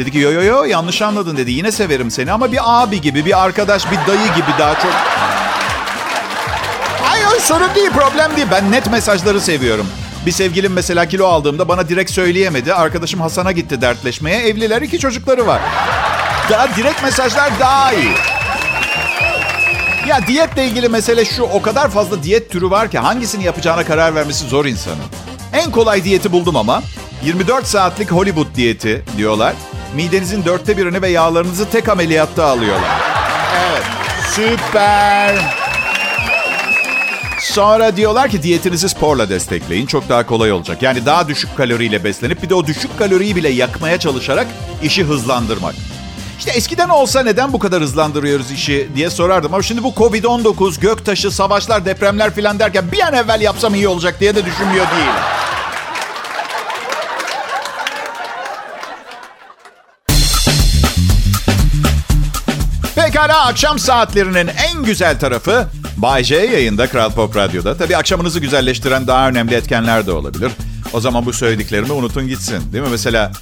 Dedi 0.00 0.12
ki 0.12 0.18
yo 0.18 0.32
yo 0.32 0.42
yo 0.42 0.64
yanlış 0.64 1.02
anladın 1.02 1.36
dedi. 1.36 1.50
Yine 1.50 1.72
severim 1.72 2.10
seni 2.10 2.32
ama 2.32 2.52
bir 2.52 2.58
abi 2.62 3.00
gibi, 3.00 3.24
bir 3.24 3.44
arkadaş, 3.44 3.90
bir 3.90 3.96
dayı 3.96 4.34
gibi 4.34 4.58
daha 4.58 4.74
çok... 4.74 4.92
Hayır 7.02 7.40
sorun 7.40 7.74
değil, 7.74 7.90
problem 7.90 8.36
değil. 8.36 8.46
Ben 8.50 8.72
net 8.72 8.90
mesajları 8.90 9.40
seviyorum. 9.40 9.86
Bir 10.26 10.32
sevgilim 10.32 10.72
mesela 10.72 11.06
kilo 11.06 11.26
aldığımda 11.26 11.68
bana 11.68 11.88
direkt 11.88 12.10
söyleyemedi. 12.10 12.74
Arkadaşım 12.74 13.20
Hasan'a 13.20 13.52
gitti 13.52 13.80
dertleşmeye. 13.80 14.48
Evliler 14.48 14.82
iki 14.82 14.98
çocukları 14.98 15.46
var. 15.46 15.60
Daha 16.50 16.76
direkt 16.76 17.02
mesajlar 17.02 17.50
daha 17.60 17.92
iyi. 17.92 18.12
Ya 20.08 20.26
diyetle 20.26 20.66
ilgili 20.66 20.88
mesele 20.88 21.24
şu. 21.24 21.42
O 21.42 21.62
kadar 21.62 21.90
fazla 21.90 22.22
diyet 22.22 22.50
türü 22.50 22.70
var 22.70 22.90
ki 22.90 22.98
hangisini 22.98 23.44
yapacağına 23.44 23.84
karar 23.84 24.14
vermesi 24.14 24.48
zor 24.48 24.64
insanın. 24.64 25.04
En 25.52 25.70
kolay 25.70 26.04
diyeti 26.04 26.32
buldum 26.32 26.56
ama. 26.56 26.82
24 27.24 27.66
saatlik 27.66 28.12
Hollywood 28.12 28.54
diyeti 28.56 29.04
diyorlar. 29.16 29.54
Midenizin 29.94 30.44
dörtte 30.44 30.76
birini 30.76 31.02
ve 31.02 31.08
yağlarınızı 31.08 31.70
tek 31.70 31.88
ameliyatta 31.88 32.44
alıyorlar. 32.44 32.90
Evet. 33.70 33.82
Süper. 34.34 35.36
Sonra 37.40 37.96
diyorlar 37.96 38.28
ki 38.28 38.42
diyetinizi 38.42 38.88
sporla 38.88 39.28
destekleyin. 39.28 39.86
Çok 39.86 40.08
daha 40.08 40.26
kolay 40.26 40.52
olacak. 40.52 40.82
Yani 40.82 41.06
daha 41.06 41.28
düşük 41.28 41.56
kaloriyle 41.56 42.04
beslenip 42.04 42.42
bir 42.42 42.50
de 42.50 42.54
o 42.54 42.66
düşük 42.66 42.98
kaloriyi 42.98 43.36
bile 43.36 43.48
yakmaya 43.48 43.98
çalışarak 43.98 44.46
işi 44.82 45.04
hızlandırmak. 45.04 45.74
İşte 46.38 46.50
eskiden 46.50 46.88
olsa 46.88 47.22
neden 47.22 47.52
bu 47.52 47.58
kadar 47.58 47.82
hızlandırıyoruz 47.82 48.50
işi 48.50 48.88
diye 48.94 49.10
sorardım. 49.10 49.54
Ama 49.54 49.62
şimdi 49.62 49.82
bu 49.82 49.88
Covid-19, 49.88 50.80
göktaşı, 50.80 51.30
savaşlar, 51.30 51.84
depremler 51.84 52.34
filan 52.34 52.58
derken 52.58 52.92
bir 52.92 53.00
an 53.00 53.14
evvel 53.14 53.40
yapsam 53.40 53.74
iyi 53.74 53.88
olacak 53.88 54.20
diye 54.20 54.34
de 54.34 54.44
düşünmüyor 54.44 54.86
değilim. 54.86 55.22
Pekala 62.94 63.46
akşam 63.46 63.78
saatlerinin 63.78 64.48
en 64.48 64.82
güzel 64.82 65.18
tarafı 65.18 65.68
Bay 65.96 66.24
J 66.24 66.36
yayında 66.36 66.86
Kral 66.86 67.12
Pop 67.12 67.36
Radyo'da. 67.36 67.76
Tabii 67.76 67.96
akşamınızı 67.96 68.40
güzelleştiren 68.40 69.06
daha 69.06 69.28
önemli 69.28 69.54
etkenler 69.54 70.06
de 70.06 70.12
olabilir. 70.12 70.52
O 70.92 71.00
zaman 71.00 71.26
bu 71.26 71.32
söylediklerimi 71.32 71.92
unutun 71.92 72.28
gitsin. 72.28 72.72
Değil 72.72 72.84
mi? 72.84 72.90
Mesela 72.90 73.32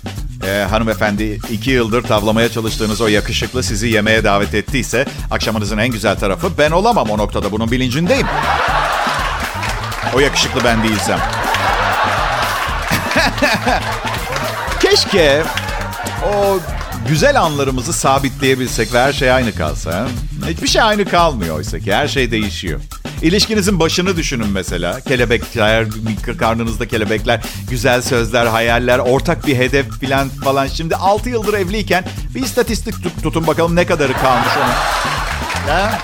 e, 0.47 0.67
hanımefendi 0.71 1.40
iki 1.50 1.71
yıldır 1.71 2.02
tavlamaya 2.02 2.49
çalıştığınız 2.49 3.00
o 3.00 3.07
yakışıklı 3.07 3.62
sizi 3.62 3.88
yemeğe 3.88 4.25
davet 4.25 4.55
ettiyse 4.55 5.07
akşamınızın 5.31 5.78
en 5.78 5.88
güzel 5.88 6.17
tarafı 6.17 6.59
ben 6.59 6.71
olamam 6.71 7.11
o 7.11 7.19
noktada. 7.19 7.52
Bunun 7.52 7.71
bilincindeyim. 7.71 8.26
O 10.14 10.21
yakışıklı 10.21 10.64
ben 10.64 10.83
değilsem. 10.83 11.19
Keşke 14.81 15.43
o 16.33 16.59
güzel 17.09 17.40
anlarımızı 17.43 17.93
sabitleyebilsek 17.93 18.95
ve 18.95 19.00
her 19.00 19.12
şey 19.12 19.33
aynı 19.33 19.55
kalsa. 19.55 20.09
Hiçbir 20.49 20.69
şey 20.69 20.83
aynı 20.83 21.05
kalmıyor 21.05 21.57
oysa 21.57 21.78
ki 21.78 21.95
her 21.95 22.09
şey 22.09 22.31
değişiyor. 22.31 22.81
İlişkinizin 23.23 23.81
başını 23.81 24.17
düşünün 24.17 24.49
mesela. 24.49 25.00
Kelebekler, 25.00 25.87
karnınızda 26.38 26.88
kelebekler, 26.88 27.40
güzel 27.71 28.02
sözler, 28.02 28.47
hayaller, 28.47 28.99
ortak 28.99 29.47
bir 29.47 29.57
hedef 29.57 30.00
falan 30.00 30.28
falan. 30.28 30.67
Şimdi 30.67 30.97
6 30.97 31.31
yıldır 31.31 31.55
evliyken 31.55 32.05
bir 32.35 32.43
istatistik 32.43 33.23
tutun 33.23 33.47
bakalım 33.47 33.76
ne 33.76 33.87
kadarı 33.87 34.12
kalmış 34.12 34.52
onun. 34.57 34.75
Ha? 35.73 35.99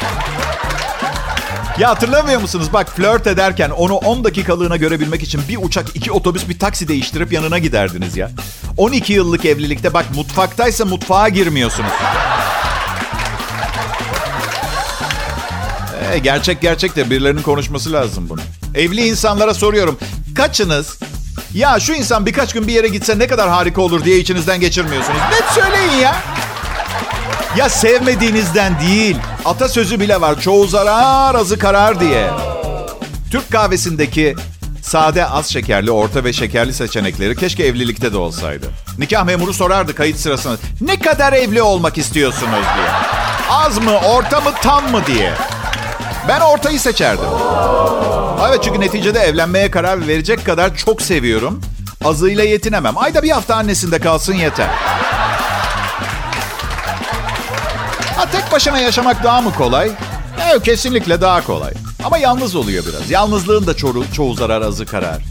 Ya 1.78 1.90
hatırlamıyor 1.90 2.40
musunuz? 2.40 2.66
Bak 2.72 2.90
flört 2.96 3.26
ederken 3.26 3.70
onu 3.70 3.94
10 3.94 4.24
dakikalığına 4.24 4.76
görebilmek 4.76 5.22
için 5.22 5.40
bir 5.48 5.58
uçak, 5.62 5.86
iki 5.96 6.12
otobüs, 6.12 6.48
bir 6.48 6.58
taksi 6.58 6.88
değiştirip 6.88 7.32
yanına 7.32 7.58
giderdiniz 7.58 8.16
ya. 8.16 8.30
12 8.76 9.12
yıllık 9.12 9.44
evlilikte 9.44 9.94
bak 9.94 10.06
mutfaktaysa 10.14 10.84
mutfağa 10.84 11.28
girmiyorsunuz. 11.28 11.90
Ee, 16.12 16.18
gerçek 16.18 16.60
gerçek 16.60 16.96
de 16.96 17.10
birilerinin 17.10 17.42
konuşması 17.42 17.92
lazım 17.92 18.28
bunu. 18.28 18.40
Evli 18.74 19.06
insanlara 19.08 19.54
soruyorum. 19.54 19.98
Kaçınız 20.36 20.98
ya 21.54 21.80
şu 21.80 21.92
insan 21.92 22.26
birkaç 22.26 22.52
gün 22.52 22.68
bir 22.68 22.72
yere 22.72 22.88
gitse 22.88 23.18
ne 23.18 23.26
kadar 23.26 23.48
harika 23.48 23.82
olur 23.82 24.04
diye 24.04 24.18
içinizden 24.18 24.60
geçirmiyorsunuz. 24.60 25.18
Net 25.30 25.64
söyleyin 25.64 26.02
ya. 26.02 26.16
Ya 27.56 27.68
sevmediğinizden 27.68 28.80
değil. 28.80 29.16
Atasözü 29.44 30.00
bile 30.00 30.20
var. 30.20 30.40
Çoğu 30.40 30.66
zarar 30.66 31.34
azı 31.34 31.58
karar 31.58 32.00
diye. 32.00 32.30
Türk 33.30 33.52
kahvesindeki 33.52 34.36
sade 34.82 35.26
az 35.26 35.46
şekerli, 35.52 35.90
orta 35.90 36.24
ve 36.24 36.32
şekerli 36.32 36.72
seçenekleri 36.72 37.36
keşke 37.36 37.64
evlilikte 37.64 38.12
de 38.12 38.16
olsaydı. 38.16 38.66
Nikah 38.98 39.24
memuru 39.24 39.52
sorardı 39.54 39.94
kayıt 39.94 40.16
sırasında. 40.16 40.56
Ne 40.80 40.98
kadar 41.00 41.32
evli 41.32 41.62
olmak 41.62 41.98
istiyorsunuz 41.98 42.50
diye. 42.76 42.88
Az 43.50 43.78
mı, 43.78 43.98
orta 43.98 44.40
mı, 44.40 44.50
tam 44.62 44.90
mı 44.90 45.06
diye. 45.06 45.32
Ben 46.28 46.40
ortayı 46.40 46.80
seçerdim. 46.80 47.24
Evet 48.48 48.60
çünkü 48.64 48.80
neticede 48.80 49.20
evlenmeye 49.20 49.70
karar 49.70 50.08
verecek 50.08 50.46
kadar 50.46 50.76
çok 50.76 51.02
seviyorum. 51.02 51.60
Azıyla 52.04 52.44
yetinemem. 52.44 52.98
Ayda 52.98 53.22
bir 53.22 53.30
hafta 53.30 53.54
annesinde 53.54 53.98
kalsın 53.98 54.34
yeter. 54.34 54.70
Başına 58.54 58.78
yaşamak 58.78 59.24
daha 59.24 59.40
mı 59.40 59.52
kolay? 59.54 59.90
Evet, 60.50 60.62
kesinlikle 60.62 61.20
daha 61.20 61.44
kolay. 61.44 61.72
Ama 62.04 62.18
yalnız 62.18 62.54
oluyor 62.54 62.84
biraz. 62.86 63.10
Yalnızlığın 63.10 63.66
da 63.66 63.76
çoğu, 63.76 64.04
çoğu 64.12 64.34
zarar 64.34 64.62
azı 64.62 64.86
karar. 64.86 65.22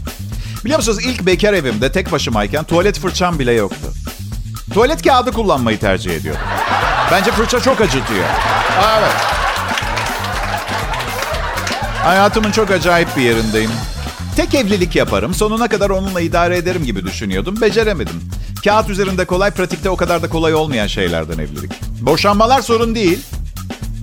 Biliyor 0.64 0.78
musunuz 0.78 0.98
ilk 1.04 1.26
bekar 1.26 1.52
evimde 1.52 1.92
tek 1.92 2.12
başımayken 2.12 2.64
tuvalet 2.64 2.98
fırçam 2.98 3.38
bile 3.38 3.52
yoktu. 3.52 3.92
Tuvalet 4.74 5.02
kağıdı 5.02 5.32
kullanmayı 5.32 5.80
tercih 5.80 6.10
ediyordum. 6.10 6.42
Bence 7.12 7.30
fırça 7.30 7.60
çok 7.60 7.80
acıtıyor. 7.80 8.24
Evet. 8.98 9.14
Hayatımın 12.02 12.50
çok 12.50 12.70
acayip 12.70 13.16
bir 13.16 13.22
yerindeyim. 13.22 13.70
Tek 14.36 14.54
evlilik 14.54 14.96
yaparım, 14.96 15.34
sonuna 15.34 15.68
kadar 15.68 15.90
onunla 15.90 16.20
idare 16.20 16.56
ederim 16.56 16.84
gibi 16.84 17.06
düşünüyordum. 17.06 17.60
Beceremedim. 17.60 18.22
Kağıt 18.64 18.90
üzerinde 18.90 19.24
kolay, 19.24 19.50
pratikte 19.50 19.90
o 19.90 19.96
kadar 19.96 20.22
da 20.22 20.28
kolay 20.28 20.54
olmayan 20.54 20.86
şeylerden 20.86 21.38
evlilik. 21.38 21.72
Boşanmalar 22.00 22.60
sorun 22.60 22.94
değil. 22.94 23.18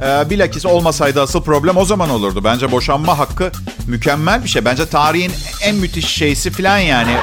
Ee, 0.01 0.30
bilakis 0.30 0.65
olmasaydı 0.65 1.22
asıl 1.22 1.41
problem 1.41 1.77
o 1.77 1.86
zaman 1.86 2.10
olurdu. 2.10 2.44
Bence 2.44 2.72
boşanma 2.72 3.20
hakkı 3.20 3.51
mükemmel 3.88 4.44
bir 4.44 4.50
şey. 4.50 4.65
Bence 4.65 4.86
tarihin 4.86 5.32
en 5.63 5.75
müthiş 5.75 6.08
şeysi 6.08 6.51
falan 6.51 6.77
yani. 6.77 7.18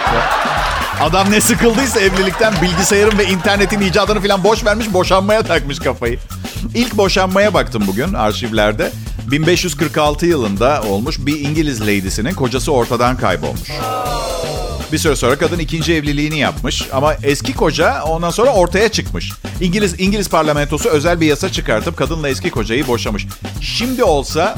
Adam 1.00 1.30
ne 1.30 1.40
sıkıldıysa 1.40 2.00
evlilikten 2.00 2.54
bilgisayarın 2.62 3.18
ve 3.18 3.26
internetin 3.26 3.80
icadını 3.80 4.20
falan 4.20 4.44
boş 4.44 4.64
vermiş 4.64 4.92
boşanmaya 4.92 5.42
takmış 5.42 5.78
kafayı. 5.78 6.18
İlk 6.74 6.96
boşanmaya 6.96 7.54
baktım 7.54 7.84
bugün 7.86 8.14
arşivlerde. 8.14 8.92
1546 9.30 10.26
yılında 10.26 10.82
olmuş 10.88 11.16
bir 11.18 11.40
İngiliz 11.40 11.80
lady'sinin 11.80 12.34
kocası 12.34 12.72
ortadan 12.72 13.16
kaybolmuş. 13.16 13.70
Bir 14.92 14.98
süre 14.98 15.16
sonra 15.16 15.38
kadın 15.38 15.58
ikinci 15.58 15.94
evliliğini 15.94 16.38
yapmış 16.38 16.88
ama 16.92 17.14
eski 17.14 17.54
koca 17.54 18.02
ondan 18.02 18.30
sonra 18.30 18.50
ortaya 18.50 18.88
çıkmış. 18.88 19.32
İngiliz 19.60 20.00
İngiliz 20.00 20.28
parlamentosu 20.28 20.88
özel 20.88 21.20
bir 21.20 21.26
yasa 21.26 21.52
çıkartıp 21.52 21.96
kadınla 21.96 22.28
eski 22.28 22.50
kocayı 22.50 22.86
boşamış. 22.86 23.26
Şimdi 23.60 24.04
olsa 24.04 24.56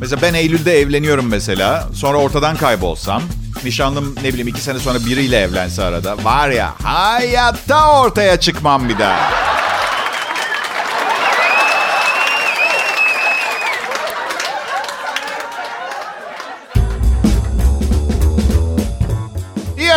mesela 0.00 0.22
ben 0.22 0.34
Eylül'de 0.34 0.80
evleniyorum 0.80 1.28
mesela 1.28 1.88
sonra 1.94 2.18
ortadan 2.18 2.56
kaybolsam 2.56 3.22
nişanlım 3.64 4.14
ne 4.22 4.28
bileyim 4.28 4.48
iki 4.48 4.60
sene 4.60 4.78
sonra 4.78 4.98
biriyle 5.06 5.40
evlense 5.40 5.82
arada 5.82 6.24
var 6.24 6.50
ya 6.50 6.74
hayatta 6.82 8.00
ortaya 8.00 8.40
çıkmam 8.40 8.88
bir 8.88 8.98
daha. 8.98 9.30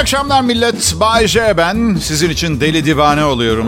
Akşamlar 0.06 0.42
millet. 0.42 0.96
Bay 1.00 1.28
J 1.28 1.58
ben. 1.58 1.98
Sizin 2.02 2.30
için 2.30 2.62
deli 2.62 2.86
divane 2.86 3.26
oluyorum. 3.26 3.68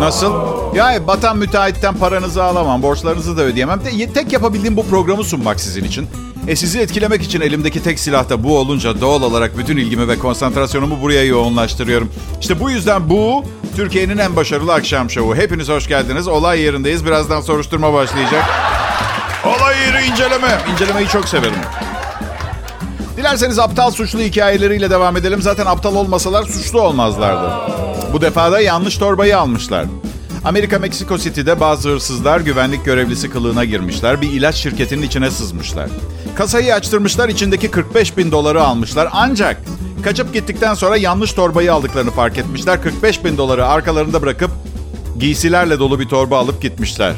Nasıl? 0.00 0.32
Ya 0.74 1.06
batan 1.06 1.38
müteahhitten 1.38 1.94
paranızı 1.94 2.44
alamam, 2.44 2.82
borçlarınızı 2.82 3.36
da 3.36 3.42
ödeyemem. 3.42 3.80
De, 3.84 4.12
tek 4.12 4.32
yapabildiğim 4.32 4.76
bu 4.76 4.86
programı 4.86 5.24
sunmak 5.24 5.60
sizin 5.60 5.84
için. 5.84 6.06
E 6.48 6.56
sizi 6.56 6.78
etkilemek 6.80 7.22
için 7.22 7.40
elimdeki 7.40 7.82
tek 7.82 7.98
silah 7.98 8.28
da 8.28 8.44
bu 8.44 8.58
olunca 8.58 9.00
doğal 9.00 9.22
olarak 9.22 9.58
bütün 9.58 9.76
ilgimi 9.76 10.08
ve 10.08 10.18
konsantrasyonumu 10.18 11.02
buraya 11.02 11.24
yoğunlaştırıyorum. 11.24 12.12
İşte 12.40 12.60
bu 12.60 12.70
yüzden 12.70 13.10
bu 13.10 13.44
Türkiye'nin 13.76 14.18
en 14.18 14.36
başarılı 14.36 14.74
akşam 14.74 15.10
şovu. 15.10 15.36
Hepiniz 15.36 15.68
hoş 15.68 15.88
geldiniz. 15.88 16.28
Olay 16.28 16.60
yerindeyiz. 16.60 17.06
Birazdan 17.06 17.40
soruşturma 17.40 17.92
başlayacak. 17.92 18.44
Olay 19.44 19.78
yeri 19.78 20.06
inceleme. 20.06 20.58
İncelemeyi 20.72 21.08
çok 21.08 21.28
severim. 21.28 21.85
Dilerseniz 23.16 23.58
aptal 23.58 23.90
suçlu 23.90 24.20
hikayeleriyle 24.20 24.90
devam 24.90 25.16
edelim. 25.16 25.42
Zaten 25.42 25.66
aptal 25.66 25.96
olmasalar 25.96 26.42
suçlu 26.44 26.80
olmazlardı. 26.80 27.50
Bu 28.12 28.20
defa 28.20 28.52
da 28.52 28.60
yanlış 28.60 28.98
torbayı 28.98 29.38
almışlar. 29.38 29.86
Amerika 30.44 30.78
Meksiko 30.78 31.18
City'de 31.18 31.60
bazı 31.60 31.88
hırsızlar 31.88 32.40
güvenlik 32.40 32.84
görevlisi 32.84 33.30
kılığına 33.30 33.64
girmişler. 33.64 34.20
Bir 34.20 34.32
ilaç 34.32 34.54
şirketinin 34.54 35.02
içine 35.02 35.30
sızmışlar. 35.30 35.88
Kasayı 36.34 36.74
açtırmışlar, 36.74 37.28
içindeki 37.28 37.70
45 37.70 38.16
bin 38.16 38.32
doları 38.32 38.62
almışlar. 38.62 39.08
Ancak 39.12 39.60
kaçıp 40.04 40.32
gittikten 40.34 40.74
sonra 40.74 40.96
yanlış 40.96 41.32
torbayı 41.32 41.72
aldıklarını 41.72 42.10
fark 42.10 42.38
etmişler. 42.38 42.82
45 42.82 43.24
bin 43.24 43.36
doları 43.36 43.66
arkalarında 43.66 44.22
bırakıp 44.22 44.50
giysilerle 45.18 45.78
dolu 45.78 46.00
bir 46.00 46.08
torba 46.08 46.38
alıp 46.38 46.62
gitmişler. 46.62 47.14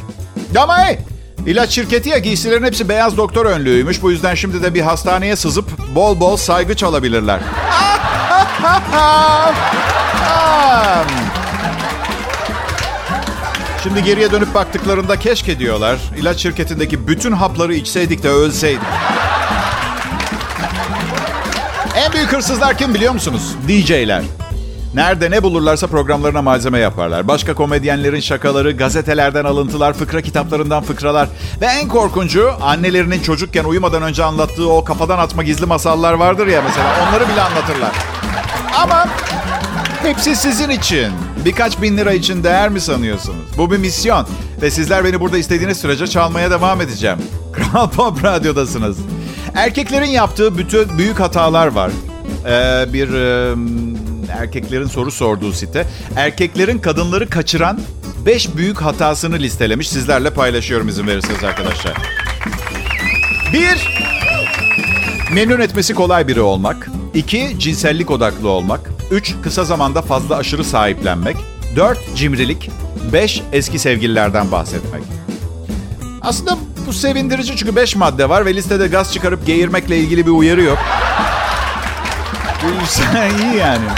Ama 0.58 0.78
hey! 0.78 0.98
İlaç 1.46 1.70
şirketi 1.70 2.08
ya 2.08 2.18
giysilerin 2.18 2.64
hepsi 2.64 2.88
beyaz 2.88 3.16
doktor 3.16 3.46
önlüğüymüş. 3.46 4.02
Bu 4.02 4.10
yüzden 4.10 4.34
şimdi 4.34 4.62
de 4.62 4.74
bir 4.74 4.80
hastaneye 4.80 5.36
sızıp 5.36 5.94
bol 5.94 6.20
bol 6.20 6.36
saygı 6.36 6.76
çalabilirler. 6.76 7.40
Şimdi 13.82 14.04
geriye 14.04 14.32
dönüp 14.32 14.54
baktıklarında 14.54 15.18
keşke 15.18 15.58
diyorlar. 15.58 15.98
ilaç 16.16 16.38
şirketindeki 16.38 17.08
bütün 17.08 17.32
hapları 17.32 17.74
içseydik 17.74 18.22
de 18.22 18.28
ölseydik. 18.28 18.80
En 21.96 22.12
büyük 22.12 22.32
hırsızlar 22.32 22.78
kim 22.78 22.94
biliyor 22.94 23.12
musunuz? 23.12 23.42
DJ'ler. 23.68 24.22
Nerede 24.94 25.30
ne 25.30 25.42
bulurlarsa 25.42 25.86
programlarına 25.86 26.42
malzeme 26.42 26.78
yaparlar. 26.78 27.28
Başka 27.28 27.54
komedyenlerin 27.54 28.20
şakaları, 28.20 28.72
gazetelerden 28.72 29.44
alıntılar, 29.44 29.92
fıkra 29.92 30.22
kitaplarından 30.22 30.82
fıkralar. 30.82 31.28
Ve 31.60 31.66
en 31.66 31.88
korkuncu 31.88 32.52
annelerinin 32.62 33.20
çocukken 33.20 33.64
uyumadan 33.64 34.02
önce 34.02 34.24
anlattığı 34.24 34.68
o 34.68 34.84
kafadan 34.84 35.18
atma 35.18 35.42
gizli 35.42 35.66
masallar 35.66 36.12
vardır 36.12 36.46
ya 36.46 36.62
mesela. 36.62 37.08
Onları 37.08 37.28
bile 37.28 37.42
anlatırlar. 37.42 37.92
Ama 38.82 39.08
hepsi 40.02 40.36
sizin 40.36 40.70
için. 40.70 41.12
Birkaç 41.44 41.82
bin 41.82 41.96
lira 41.96 42.12
için 42.12 42.44
değer 42.44 42.68
mi 42.68 42.80
sanıyorsunuz? 42.80 43.46
Bu 43.56 43.70
bir 43.70 43.78
misyon. 43.78 44.26
Ve 44.62 44.70
sizler 44.70 45.04
beni 45.04 45.20
burada 45.20 45.38
istediğiniz 45.38 45.78
sürece 45.80 46.06
çalmaya 46.06 46.50
devam 46.50 46.80
edeceğim. 46.80 47.18
Kral 47.52 47.90
Pop 47.90 48.24
Radyo'dasınız. 48.24 48.98
Erkeklerin 49.54 50.10
yaptığı 50.10 50.58
bütün 50.58 50.98
büyük 50.98 51.20
hatalar 51.20 51.66
var. 51.66 51.90
Ee, 52.46 52.92
bir 52.92 53.14
e, 53.14 53.54
erkeklerin 54.38 54.86
soru 54.86 55.10
sorduğu 55.10 55.52
site. 55.52 55.86
Erkeklerin 56.16 56.78
kadınları 56.78 57.28
kaçıran 57.28 57.80
5 58.26 58.56
büyük 58.56 58.82
hatasını 58.82 59.38
listelemiş. 59.38 59.88
Sizlerle 59.88 60.30
paylaşıyorum 60.30 60.88
izin 60.88 61.06
verirseniz 61.06 61.44
arkadaşlar. 61.44 61.92
1. 63.52 63.98
Memnun 65.32 65.60
etmesi 65.60 65.94
kolay 65.94 66.28
biri 66.28 66.40
olmak. 66.40 66.88
2. 67.14 67.58
Cinsellik 67.58 68.10
odaklı 68.10 68.48
olmak. 68.48 68.80
3. 69.10 69.34
Kısa 69.42 69.64
zamanda 69.64 70.02
fazla 70.02 70.36
aşırı 70.36 70.64
sahiplenmek. 70.64 71.36
4. 71.76 71.98
Cimrilik. 72.16 72.70
5. 73.12 73.42
Eski 73.52 73.78
sevgililerden 73.78 74.52
bahsetmek. 74.52 75.02
Aslında 76.22 76.58
bu 76.86 76.92
sevindirici 76.92 77.56
çünkü 77.56 77.76
5 77.76 77.96
madde 77.96 78.28
var 78.28 78.46
ve 78.46 78.54
listede 78.54 78.86
gaz 78.86 79.12
çıkarıp 79.12 79.46
geğirmekle 79.46 79.98
ilgili 79.98 80.26
bir 80.26 80.30
uyarı 80.30 80.62
yok. 80.62 80.78
iyi 83.42 83.56
yani. 83.56 83.88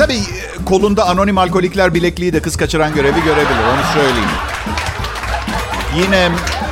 Tabii 0.00 0.14
e, 0.14 0.64
kolunda 0.64 1.06
anonim 1.06 1.38
alkolikler 1.38 1.94
bilekliği 1.94 2.32
de 2.32 2.42
kız 2.42 2.56
kaçıran 2.56 2.94
görevi 2.94 3.24
görebilir. 3.24 3.64
Onu 3.74 3.92
söyleyeyim. 3.94 4.28
Yine 5.96 6.28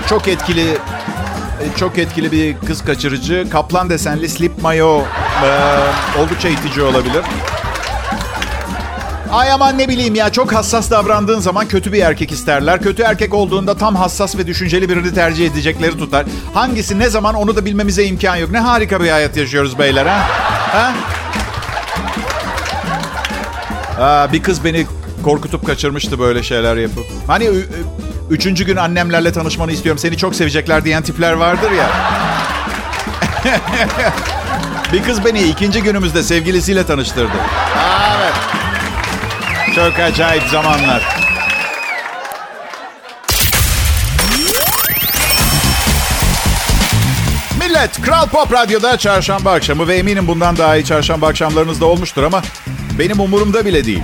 çok 0.09 0.29
etkili 0.29 0.71
e, 0.71 1.77
çok 1.77 1.99
etkili 1.99 2.33
bir 2.33 2.57
kız 2.67 2.85
kaçırıcı. 2.85 3.47
Kaplan 3.51 3.91
desenli 3.91 4.29
slip 4.29 4.63
mayo 4.63 5.01
e, 5.45 5.49
oldukça 6.21 6.49
itici 6.49 6.83
olabilir. 6.83 7.23
Ay 9.33 9.53
aman 9.53 9.79
ne 9.79 9.89
bileyim 9.89 10.15
ya 10.15 10.33
çok 10.33 10.55
hassas 10.55 10.91
davrandığın 10.91 11.41
zaman 11.41 11.69
kötü 11.69 11.93
bir 11.93 12.03
erkek 12.03 12.33
isterler. 12.33 12.83
Kötü 12.83 13.03
erkek 13.03 13.35
olduğunda 13.35 13.77
tam 13.77 13.97
hassas 13.97 14.37
ve 14.37 14.47
düşünceli 14.47 14.89
birini 14.89 15.15
tercih 15.15 15.47
edecekleri 15.47 15.99
tutar. 15.99 16.27
Hangisi 16.55 16.99
ne 16.99 17.09
zaman 17.09 17.35
onu 17.35 17.57
da 17.57 17.65
bilmemize 17.65 18.05
imkan 18.05 18.37
yok. 18.37 18.51
Ne 18.51 18.59
harika 18.59 19.01
bir 19.01 19.11
hayat 19.11 19.37
yaşıyoruz 19.37 19.79
beyler 19.79 20.07
ha? 20.07 20.19
ha? 20.73 20.93
Aa, 23.99 24.33
bir 24.33 24.43
kız 24.43 24.65
beni 24.65 24.87
korkutup 25.25 25.67
kaçırmıştı 25.67 26.19
böyle 26.19 26.43
şeyler 26.43 26.77
yapıp. 26.77 27.05
Hani 27.27 27.51
üçüncü 28.31 28.65
gün 28.65 28.77
annemlerle 28.77 29.33
tanışmanı 29.33 29.73
istiyorum 29.73 29.99
seni 29.99 30.17
çok 30.17 30.35
sevecekler 30.35 30.85
diyen 30.85 31.03
tipler 31.03 31.33
vardır 31.33 31.71
ya. 31.71 31.91
bir 34.93 35.03
kız 35.03 35.25
beni 35.25 35.43
ikinci 35.43 35.83
günümüzde 35.83 36.23
sevgilisiyle 36.23 36.87
tanıştırdı. 36.87 37.39
Aa, 37.77 38.17
evet. 38.19 38.35
Çok 39.75 39.99
acayip 39.99 40.43
zamanlar. 40.43 41.19
Millet, 47.61 48.03
Kral 48.03 48.27
Pop 48.27 48.53
Radyo'da 48.53 48.97
çarşamba 48.97 49.53
akşamı 49.53 49.89
ve 49.89 49.97
eminim 49.97 50.27
bundan 50.27 50.57
daha 50.57 50.77
iyi 50.77 50.85
çarşamba 50.85 51.27
akşamlarınız 51.27 51.81
da 51.81 51.87
olmuştur 51.87 52.23
ama 52.23 52.43
benim 52.99 53.21
umurumda 53.21 53.65
bile 53.65 53.85
değil. 53.85 54.03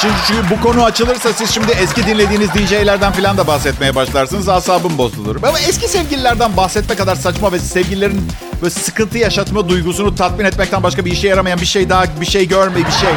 Çünkü, 0.00 0.14
çünkü 0.26 0.50
bu 0.50 0.60
konu 0.60 0.84
açılırsa 0.84 1.32
siz 1.32 1.50
şimdi 1.50 1.72
eski 1.72 2.06
dinlediğiniz 2.06 2.54
DJ'lerden 2.54 3.12
falan 3.12 3.36
da 3.36 3.46
bahsetmeye 3.46 3.94
başlarsınız. 3.94 4.48
Asabım 4.48 4.98
bozulur. 4.98 5.36
Ama 5.42 5.60
eski 5.60 5.88
sevgililerden 5.88 6.56
bahsetme 6.56 6.94
kadar 6.96 7.16
saçma 7.16 7.52
ve 7.52 7.58
sevgililerin 7.58 8.28
böyle 8.62 8.70
sıkıntı 8.70 9.18
yaşatma 9.18 9.68
duygusunu 9.68 10.14
tatmin 10.14 10.44
etmekten 10.44 10.82
başka 10.82 11.04
bir 11.04 11.12
işe 11.12 11.28
yaramayan 11.28 11.60
bir 11.60 11.66
şey 11.66 11.88
daha 11.88 12.04
bir 12.20 12.26
şey 12.26 12.48
görme 12.48 12.76
bir 12.76 12.92
şey. 12.92 13.10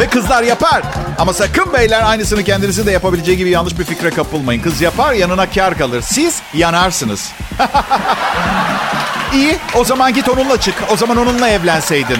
Ve 0.00 0.06
kızlar 0.06 0.42
yapar. 0.42 0.82
Ama 1.18 1.32
sakın 1.32 1.72
beyler 1.72 2.02
aynısını 2.10 2.44
kendinizi 2.44 2.86
de 2.86 2.92
yapabileceği 2.92 3.38
gibi 3.38 3.50
yanlış 3.50 3.78
bir 3.78 3.84
fikre 3.84 4.10
kapılmayın. 4.10 4.62
Kız 4.62 4.80
yapar 4.80 5.12
yanına 5.12 5.50
kar 5.50 5.78
kalır. 5.78 6.02
Siz 6.02 6.42
yanarsınız. 6.54 7.32
İyi 9.34 9.56
o 9.74 9.84
zaman 9.84 10.14
git 10.14 10.28
onunla 10.28 10.60
çık. 10.60 10.74
O 10.92 10.96
zaman 10.96 11.16
onunla 11.16 11.48
evlenseydin. 11.48 12.18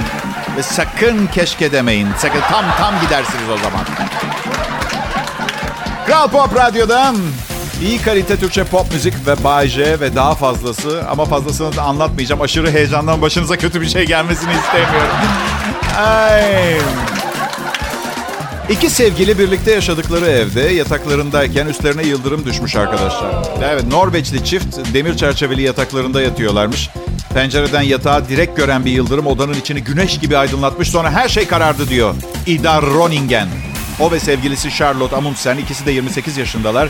Ve 0.57 0.63
sakın 0.63 1.27
keşke 1.27 1.73
demeyin. 1.73 2.09
Sakın 2.19 2.41
tam 2.41 2.65
tam 2.79 3.01
gidersiniz 3.01 3.49
o 3.55 3.57
zaman. 3.57 3.81
Kral 6.07 6.29
Pop 6.29 6.57
Radyo'dan 6.57 7.17
iyi 7.83 8.03
kalite 8.03 8.37
Türkçe 8.37 8.65
pop 8.65 8.93
müzik 8.93 9.27
ve 9.27 9.45
Bay 9.45 9.69
J 9.69 10.01
ve 10.01 10.17
daha 10.17 10.35
fazlası. 10.35 11.05
Ama 11.11 11.25
fazlasını 11.25 11.77
da 11.77 11.83
anlatmayacağım. 11.83 12.43
Aşırı 12.43 12.71
heyecandan 12.71 13.23
başınıza 13.23 13.57
kötü 13.57 13.81
bir 13.81 13.89
şey 13.89 14.07
gelmesini 14.07 14.53
istemiyorum. 14.53 15.17
Ay. 15.99 16.79
İki 18.71 18.91
sevgili 18.91 19.39
birlikte 19.39 19.73
yaşadıkları 19.73 20.27
evde 20.27 20.61
yataklarındayken 20.61 21.67
üstlerine 21.67 22.07
yıldırım 22.07 22.45
düşmüş 22.45 22.77
arkadaşlar. 22.77 23.35
Evet 23.63 23.85
Norveçli 23.85 24.45
çift 24.45 24.95
demir 24.95 25.17
çerçeveli 25.17 25.63
yataklarında 25.63 26.23
yatıyorlarmış. 26.23 26.91
Pencereden 27.35 27.83
yatağı 27.83 28.29
direkt 28.29 28.57
gören 28.57 28.85
bir 28.85 28.91
yıldırım 28.91 29.27
odanın 29.27 29.55
içini 29.55 29.85
güneş 29.85 30.21
gibi 30.21 30.37
aydınlatmış. 30.37 30.91
Sonra 30.91 31.11
her 31.11 31.29
şey 31.29 31.47
karardı 31.47 31.89
diyor. 31.89 32.15
Ida 32.47 32.83
Roningen. 32.83 33.49
O 34.01 34.13
ve 34.13 34.21
sevgilisi 34.21 34.71
Charlotte 34.71 35.17
Amundsen 35.17 35.57
ikisi 35.57 35.87
de 35.87 35.93
28 35.93 36.37
yaşındalar. 36.37 36.89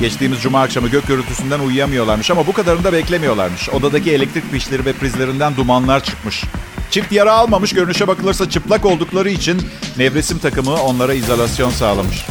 Geçtiğimiz 0.00 0.40
cuma 0.40 0.62
akşamı 0.62 0.88
gök 0.88 1.06
gürültüsünden 1.06 1.60
uyuyamıyorlarmış 1.60 2.30
ama 2.30 2.46
bu 2.46 2.52
kadarını 2.52 2.84
da 2.84 2.92
beklemiyorlarmış. 2.92 3.68
Odadaki 3.68 4.12
elektrik 4.12 4.50
fişleri 4.52 4.84
ve 4.84 4.92
prizlerinden 4.92 5.56
dumanlar 5.56 6.04
çıkmış. 6.04 6.44
Çift 6.90 7.12
yara 7.12 7.32
almamış 7.32 7.72
görünüşe 7.72 8.08
bakılırsa 8.08 8.50
çıplak 8.50 8.84
oldukları 8.84 9.30
için 9.30 9.68
nevresim 9.96 10.38
takımı 10.38 10.82
onlara 10.82 11.14
izolasyon 11.14 11.70
sağlamış. 11.70 12.26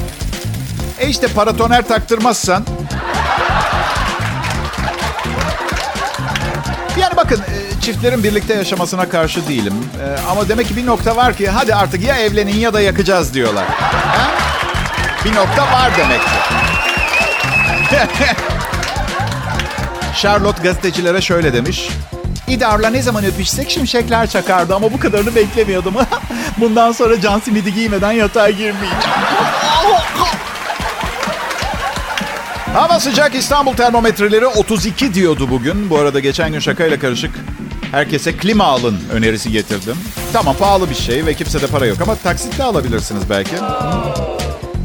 E 1.00 1.08
işte 1.08 1.28
paratoner 1.28 1.88
taktırmazsan... 1.88 2.66
Yani 7.00 7.16
bakın 7.16 7.42
e, 7.42 7.82
çiftlerin 7.82 8.24
birlikte 8.24 8.54
yaşamasına 8.54 9.10
karşı 9.10 9.48
değilim. 9.48 9.74
E, 10.04 10.30
ama 10.30 10.50
demek 10.50 10.68
ki 10.68 10.76
bir 10.78 10.86
nokta 10.86 11.16
var 11.16 11.38
ki 11.38 11.50
hadi 11.50 11.76
artık 11.76 12.04
ya 12.04 12.18
evlenin 12.18 12.56
ya 12.56 12.74
da 12.74 12.82
yakacağız 12.82 13.34
diyorlar. 13.34 13.66
Ha? 13.68 14.32
Bir 15.26 15.36
nokta 15.36 15.64
var 15.64 15.92
demek 15.98 16.22
ki. 16.22 16.28
Charlotte 20.22 20.64
gazetecilere 20.64 21.22
şöyle 21.22 21.54
demiş. 21.54 21.90
İdar'la 22.48 22.90
ne 22.90 23.02
zaman 23.02 23.26
öpüşsek 23.26 23.70
şimşekler 23.70 24.30
çakardı 24.30 24.76
ama 24.76 24.94
bu 24.94 25.00
kadarını 25.00 25.36
beklemiyordum. 25.36 25.94
Bundan 26.58 26.92
sonra 26.92 27.22
can 27.22 27.40
simidi 27.40 27.74
giymeden 27.74 28.12
yatağa 28.12 28.50
girmeyeceğim. 28.50 28.96
Hava 32.74 33.00
sıcak 33.00 33.36
İstanbul 33.36 33.74
termometreleri 33.74 34.48
32 34.48 35.14
diyordu 35.14 35.48
bugün. 35.52 35.90
Bu 35.90 35.98
arada 36.00 36.20
geçen 36.20 36.52
gün 36.52 36.60
şakayla 36.60 37.00
karışık 37.00 37.32
herkese 37.92 38.38
klima 38.38 38.64
alın 38.64 38.98
önerisi 39.12 39.52
getirdim. 39.52 39.96
Tamam 40.34 40.56
pahalı 40.60 40.90
bir 40.90 40.96
şey 40.96 41.26
ve 41.26 41.34
kimse 41.34 41.62
de 41.62 41.68
para 41.68 41.86
yok 41.86 41.98
ama 42.02 42.16
taksitle 42.16 42.64
alabilirsiniz 42.64 43.30
belki. 43.30 43.60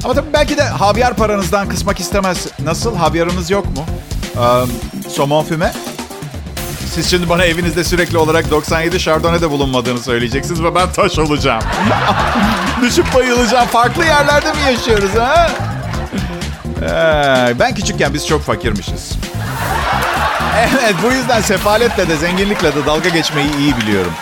Ama 0.04 0.14
tabii 0.14 0.32
belki 0.32 0.56
de 0.56 0.62
havyar 0.62 1.16
paranızdan 1.16 1.68
kısmak 1.68 2.00
istemez. 2.00 2.46
Nasıl? 2.64 2.96
Havyarınız 2.96 3.50
yok 3.50 3.66
mu? 3.66 3.84
Ee, 4.36 5.08
somon 5.10 5.44
füme? 5.44 5.72
Siz 6.90 7.10
şimdi 7.10 7.28
bana 7.28 7.44
evinizde 7.44 7.84
sürekli 7.84 8.18
olarak 8.18 8.50
97 8.50 8.98
Chardonnay'de 8.98 9.50
bulunmadığını 9.50 9.98
söyleyeceksiniz 9.98 10.62
ve 10.62 10.74
ben 10.74 10.92
taş 10.92 11.18
olacağım. 11.18 11.62
Düşüp 12.82 13.14
bayılacağım. 13.14 13.68
Farklı 13.68 14.04
yerlerde 14.04 14.52
mi 14.52 14.58
yaşıyoruz 14.72 15.10
ha? 15.18 15.50
Ee, 16.82 17.58
ben 17.58 17.74
küçükken 17.74 18.14
biz 18.14 18.26
çok 18.26 18.42
fakirmişiz. 18.42 19.12
Evet 20.82 20.94
bu 21.02 21.12
yüzden 21.12 21.40
sefaletle 21.40 22.08
de 22.08 22.16
zenginlikle 22.16 22.74
de 22.74 22.86
dalga 22.86 23.08
geçmeyi 23.08 23.56
iyi 23.58 23.76
biliyorum. 23.76 24.12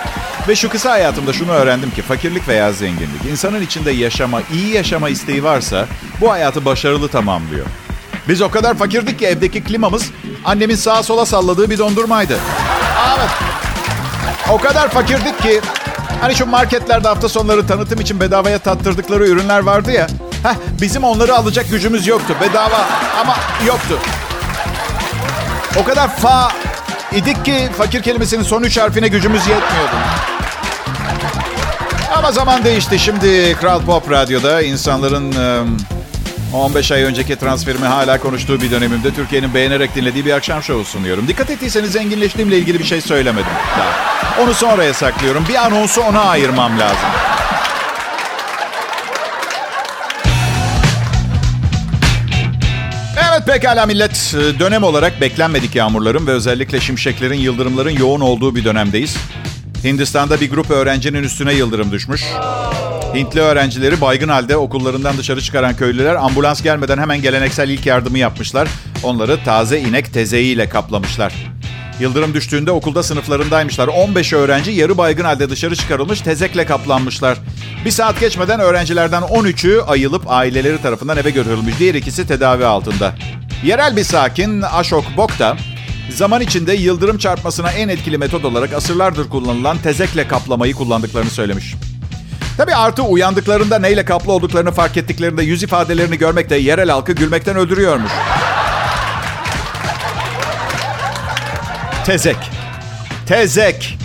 Ve 0.48 0.56
şu 0.56 0.68
kısa 0.68 0.90
hayatımda 0.90 1.32
şunu 1.32 1.50
öğrendim 1.50 1.90
ki 1.90 2.02
fakirlik 2.02 2.48
veya 2.48 2.72
zenginlik 2.72 3.24
insanın 3.32 3.62
içinde 3.62 3.90
yaşama, 3.90 4.40
iyi 4.52 4.74
yaşama 4.74 5.08
isteği 5.08 5.44
varsa 5.44 5.86
bu 6.20 6.32
hayatı 6.32 6.64
başarılı 6.64 7.08
tamamlıyor. 7.08 7.66
Biz 8.28 8.42
o 8.42 8.50
kadar 8.50 8.74
fakirdik 8.74 9.18
ki 9.18 9.26
evdeki 9.26 9.64
klimamız 9.64 10.10
annemin 10.44 10.74
sağa 10.74 11.02
sola 11.02 11.26
salladığı 11.26 11.70
bir 11.70 11.78
dondurmaydı. 11.78 12.38
Evet. 13.06 13.30
O 14.50 14.58
kadar 14.58 14.88
fakirdik 14.88 15.42
ki 15.42 15.60
Hani 16.20 16.34
şu 16.34 16.46
marketlerde 16.46 17.08
hafta 17.08 17.28
sonları 17.28 17.66
tanıtım 17.66 18.00
için 18.00 18.20
bedavaya 18.20 18.58
tattırdıkları 18.58 19.26
ürünler 19.26 19.58
vardı 19.58 19.92
ya. 19.92 20.06
Heh, 20.42 20.54
bizim 20.80 21.04
onları 21.04 21.34
alacak 21.36 21.70
gücümüz 21.70 22.06
yoktu. 22.06 22.36
Bedava 22.40 22.86
ama 23.20 23.36
yoktu. 23.66 23.98
O 25.76 25.84
kadar 25.84 26.16
fa 26.16 26.48
idik 27.12 27.44
ki 27.44 27.68
fakir 27.78 28.02
kelimesinin 28.02 28.42
son 28.42 28.62
üç 28.62 28.78
harfine 28.78 29.08
gücümüz 29.08 29.40
yetmiyordu. 29.40 29.96
Ama 32.16 32.32
zaman 32.32 32.64
değişti. 32.64 32.98
Şimdi 32.98 33.56
Kral 33.60 33.80
Pop 33.80 34.10
Radyo'da 34.10 34.62
insanların 34.62 35.34
15 36.54 36.92
ay 36.92 37.02
önceki 37.02 37.36
transferimi 37.36 37.86
hala 37.86 38.20
konuştuğu 38.20 38.60
bir 38.60 38.70
dönemimde 38.70 39.14
Türkiye'nin 39.14 39.54
beğenerek 39.54 39.94
dinlediği 39.94 40.24
bir 40.24 40.32
akşam 40.32 40.62
şovu 40.62 40.84
sunuyorum. 40.84 41.28
Dikkat 41.28 41.50
ettiyseniz 41.50 41.92
zenginleştiğimle 41.92 42.58
ilgili 42.58 42.78
bir 42.78 42.84
şey 42.84 43.00
söylemedim 43.00 43.52
daha. 43.78 44.44
Onu 44.44 44.54
sonraya 44.54 44.94
saklıyorum. 44.94 45.44
Bir 45.48 45.66
anonsu 45.66 46.00
ona 46.00 46.20
ayırmam 46.20 46.78
lazım. 46.78 47.08
Evet 53.30 53.46
pekala 53.46 53.86
millet. 53.86 54.34
Dönem 54.58 54.82
olarak 54.82 55.20
beklenmedik 55.20 55.74
yağmurların 55.74 56.26
ve 56.26 56.30
özellikle 56.30 56.80
şimşeklerin, 56.80 57.38
yıldırımların 57.38 57.90
yoğun 57.90 58.20
olduğu 58.20 58.54
bir 58.54 58.64
dönemdeyiz. 58.64 59.16
Hindistan'da 59.84 60.40
bir 60.40 60.50
grup 60.50 60.70
öğrencinin 60.70 61.22
üstüne 61.22 61.54
yıldırım 61.54 61.92
düşmüş. 61.92 62.24
Hintli 63.14 63.40
öğrencileri 63.40 64.00
baygın 64.00 64.28
halde 64.28 64.56
okullarından 64.56 65.18
dışarı 65.18 65.40
çıkaran 65.40 65.76
köylüler 65.76 66.14
ambulans 66.14 66.62
gelmeden 66.62 66.98
hemen 66.98 67.22
geleneksel 67.22 67.68
ilk 67.68 67.86
yardımı 67.86 68.18
yapmışlar. 68.18 68.68
Onları 69.02 69.44
taze 69.44 69.80
inek 69.80 70.12
tezeğiyle 70.12 70.68
kaplamışlar. 70.68 71.34
Yıldırım 72.00 72.34
düştüğünde 72.34 72.70
okulda 72.70 73.02
sınıflarındaymışlar. 73.02 73.88
15 73.88 74.32
öğrenci 74.32 74.70
yarı 74.70 74.98
baygın 74.98 75.24
halde 75.24 75.50
dışarı 75.50 75.76
çıkarılmış, 75.76 76.20
tezekle 76.20 76.66
kaplanmışlar. 76.66 77.38
Bir 77.84 77.90
saat 77.90 78.20
geçmeden 78.20 78.60
öğrencilerden 78.60 79.22
13'ü 79.22 79.82
ayılıp 79.82 80.22
aileleri 80.26 80.82
tarafından 80.82 81.16
eve 81.16 81.30
götürülmüş. 81.30 81.74
Diğer 81.78 81.94
ikisi 81.94 82.26
tedavi 82.26 82.64
altında. 82.64 83.14
Yerel 83.64 83.96
bir 83.96 84.04
sakin 84.04 84.62
Ashok 84.62 85.04
Bokta, 85.16 85.56
zaman 86.10 86.40
içinde 86.40 86.72
yıldırım 86.72 87.18
çarpmasına 87.18 87.70
en 87.70 87.88
etkili 87.88 88.18
metod 88.18 88.44
olarak 88.44 88.72
asırlardır 88.72 89.28
kullanılan 89.28 89.78
tezekle 89.78 90.28
kaplamayı 90.28 90.74
kullandıklarını 90.74 91.30
söylemiş. 91.30 91.74
Tabii 92.58 92.74
artı 92.74 93.02
uyandıklarında 93.02 93.78
neyle 93.78 94.04
kaplı 94.04 94.32
olduklarını 94.32 94.72
fark 94.72 94.96
ettiklerinde 94.96 95.42
yüz 95.42 95.62
ifadelerini 95.62 96.18
görmek 96.18 96.50
de 96.50 96.56
yerel 96.56 96.90
halkı 96.90 97.12
gülmekten 97.12 97.56
öldürüyormuş. 97.56 98.12
Tezek. 102.06 102.36
Tezek. 103.26 103.98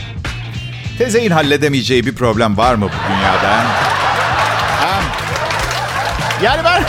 Tezeğin 0.98 1.32
halledemeyeceği 1.32 2.06
bir 2.06 2.16
problem 2.16 2.58
var 2.58 2.76
mı 2.76 2.86
bu 2.86 3.14
dünyada? 3.14 3.64
Yani 6.44 6.62
ben 6.64 6.84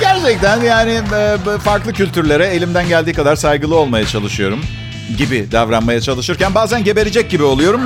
gerçekten 0.00 0.60
yani 0.60 1.00
e, 1.14 1.58
farklı 1.58 1.92
kültürlere 1.92 2.46
elimden 2.46 2.88
geldiği 2.88 3.14
kadar 3.14 3.36
saygılı 3.36 3.76
olmaya 3.76 4.06
çalışıyorum 4.06 4.60
gibi 5.16 5.52
davranmaya 5.52 6.00
çalışırken 6.00 6.54
bazen 6.54 6.84
geberecek 6.84 7.30
gibi 7.30 7.42
oluyorum. 7.42 7.80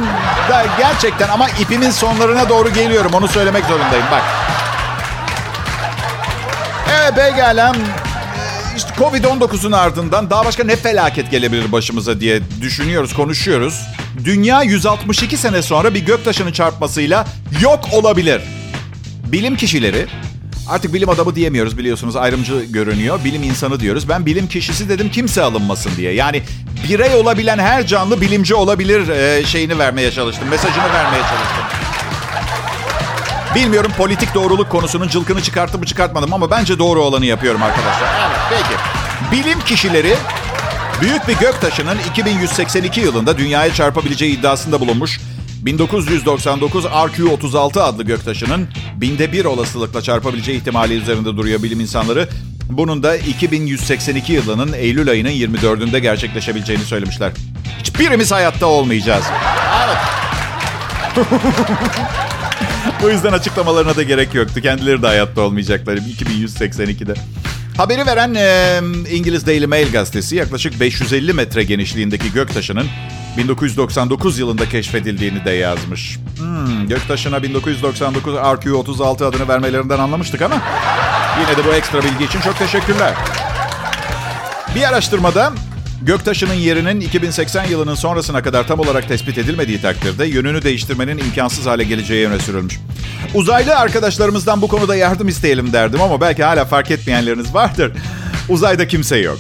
Da 0.51 0.67
gerçekten 0.79 1.29
ama 1.29 1.49
ipimin 1.49 1.91
sonlarına 1.91 2.49
doğru 2.49 2.73
geliyorum. 2.73 3.13
Onu 3.15 3.29
söylemek 3.29 3.65
zorundayım. 3.65 4.07
Bak. 4.13 4.23
Evet 7.01 7.15
pekala. 7.15 7.73
İşte 8.77 8.91
Covid-19'un 8.99 9.73
ardından 9.73 10.31
daha 10.31 10.45
başka 10.45 10.65
ne 10.65 10.77
felaket 10.77 11.31
gelebilir 11.31 11.73
başımıza 11.73 12.21
diye 12.21 12.41
düşünüyoruz, 12.61 13.15
konuşuyoruz. 13.15 13.87
Dünya 14.25 14.63
162 14.63 15.37
sene 15.37 15.63
sonra 15.63 15.95
bir 15.95 16.01
göktaşının 16.01 16.53
çarpmasıyla 16.53 17.27
yok 17.61 17.81
olabilir. 17.93 18.43
Bilim 19.25 19.57
kişileri 19.57 20.07
Artık 20.69 20.95
bilim 20.95 21.09
adamı 21.09 21.35
diyemiyoruz 21.35 21.79
biliyorsunuz 21.79 22.17
ayrımcı 22.17 22.65
görünüyor. 22.65 23.25
Bilim 23.25 23.43
insanı 23.43 23.81
diyoruz. 23.81 24.09
Ben 24.09 24.27
bilim 24.27 24.47
kişisi 24.49 24.89
dedim 24.89 25.11
kimse 25.11 25.43
alınmasın 25.43 25.91
diye. 25.97 26.13
Yani 26.13 26.43
birey 26.89 27.15
olabilen 27.15 27.59
her 27.59 27.87
canlı 27.87 28.21
bilimci 28.21 28.55
olabilir 28.55 29.09
e, 29.09 29.45
şeyini 29.47 29.79
vermeye 29.79 30.11
çalıştım. 30.11 30.49
Mesajını 30.49 30.93
vermeye 30.93 31.23
çalıştım. 31.23 31.65
Bilmiyorum 33.55 33.93
politik 33.99 34.35
doğruluk 34.35 34.71
konusunun 34.71 35.09
cılkını 35.09 35.43
çıkarttım 35.43 35.81
mı 35.81 35.87
çıkartmadım 35.87 36.35
ama 36.35 36.51
bence 36.51 36.79
doğru 36.79 37.03
olanı 37.03 37.27
yapıyorum 37.27 37.63
arkadaşlar. 37.63 38.09
Evet 38.29 38.39
peki. 38.51 39.43
Bilim 39.43 39.61
kişileri 39.61 40.15
büyük 41.01 41.29
bir 41.29 41.37
göktaşının 41.37 41.99
2182 42.11 43.01
yılında 43.01 43.39
dünyaya 43.39 43.75
çarpabileceği 43.75 44.39
iddiasında 44.39 44.81
bulunmuş 44.81 45.21
1999 45.63 46.85
RQ-36 46.85 47.81
adlı 47.81 48.03
göktaşının 48.03 48.69
binde 48.97 49.33
bir 49.33 49.45
olasılıkla 49.45 50.03
çarpabileceği 50.03 50.59
ihtimali 50.59 50.95
üzerinde 50.95 51.37
duruyor 51.37 51.63
bilim 51.63 51.81
insanları. 51.81 52.29
Bunun 52.71 53.03
da 53.03 53.17
2182 53.17 54.33
yılının 54.33 54.73
Eylül 54.73 55.11
ayının 55.11 55.31
24'ünde 55.31 55.99
gerçekleşebileceğini 55.99 56.83
söylemişler. 56.83 57.33
Hiçbirimiz 57.79 58.33
hayatta 58.33 58.67
olmayacağız. 58.67 59.25
Evet. 59.87 59.97
Bu 63.03 63.11
yüzden 63.11 63.33
açıklamalarına 63.33 63.97
da 63.97 64.03
gerek 64.03 64.35
yoktu. 64.35 64.61
Kendileri 64.61 65.03
de 65.03 65.07
hayatta 65.07 65.41
olmayacaklar 65.41 65.97
2182'de. 65.97 67.15
Haberi 67.77 68.07
veren 68.07 68.35
e, 68.35 68.81
İngiliz 69.11 69.47
Daily 69.47 69.67
Mail 69.67 69.93
gazetesi 69.93 70.37
yaklaşık 70.37 70.81
550 70.81 71.33
metre 71.33 71.65
genişliğindeki 71.65 72.33
göktaşının 72.33 72.87
1999 73.37 74.39
yılında 74.39 74.69
keşfedildiğini 74.69 75.45
de 75.45 75.51
yazmış. 75.51 76.19
Hmm, 76.39 76.89
göktaşına 76.89 77.43
1999 77.43 78.35
RQ-36 78.35 79.25
adını 79.25 79.49
vermelerinden 79.49 79.99
anlamıştık 79.99 80.43
ama 80.43 80.63
yine 81.41 81.57
de 81.57 81.69
bu 81.69 81.75
ekstra 81.75 82.03
bilgi 82.03 82.25
için 82.25 82.41
çok 82.41 82.59
teşekkürler. 82.59 83.15
Bir 84.75 84.89
araştırmada 84.89 85.53
Göktaşının 86.03 86.55
yerinin 86.55 87.01
2080 87.01 87.65
yılının 87.65 87.95
sonrasına 87.95 88.43
kadar 88.43 88.67
tam 88.67 88.81
olarak 88.81 89.09
tespit 89.09 89.39
edilmediği 89.39 89.81
takdirde 89.81 90.27
yönünü 90.27 90.63
değiştirmenin 90.63 91.19
imkansız 91.19 91.67
hale 91.67 91.85
geleceği 91.85 92.29
öne 92.29 92.39
sürülmüş. 92.39 92.81
Uzaylı 93.35 93.77
arkadaşlarımızdan 93.77 94.63
bu 94.63 94.69
konuda 94.69 94.97
yardım 94.97 95.29
isteyelim 95.29 95.73
derdim 95.73 96.01
ama 96.01 96.21
belki 96.21 96.45
hala 96.45 96.65
fark 96.65 96.91
etmeyenleriniz 96.91 97.55
vardır. 97.55 97.93
Uzayda 98.49 98.89
kimse 98.89 99.17
yok. 99.17 99.39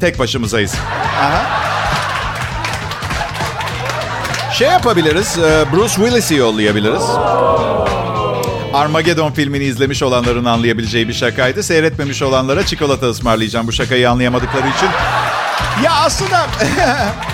Tek 0.00 0.18
başımızayız. 0.18 0.74
Aha. 1.20 1.67
Şey 4.58 4.68
yapabiliriz, 4.68 5.38
e, 5.38 5.64
Bruce 5.72 5.94
Willis'i 5.94 6.34
yollayabiliriz. 6.34 7.02
Armageddon 8.74 9.32
filmini 9.32 9.64
izlemiş 9.64 10.02
olanların 10.02 10.44
anlayabileceği 10.44 11.08
bir 11.08 11.12
şakaydı. 11.12 11.62
Seyretmemiş 11.62 12.22
olanlara 12.22 12.66
çikolata 12.66 13.06
ısmarlayacağım 13.06 13.66
bu 13.66 13.72
şakayı 13.72 14.10
anlayamadıkları 14.10 14.68
için. 14.68 14.88
Ya 15.84 15.92
aslında 15.92 16.46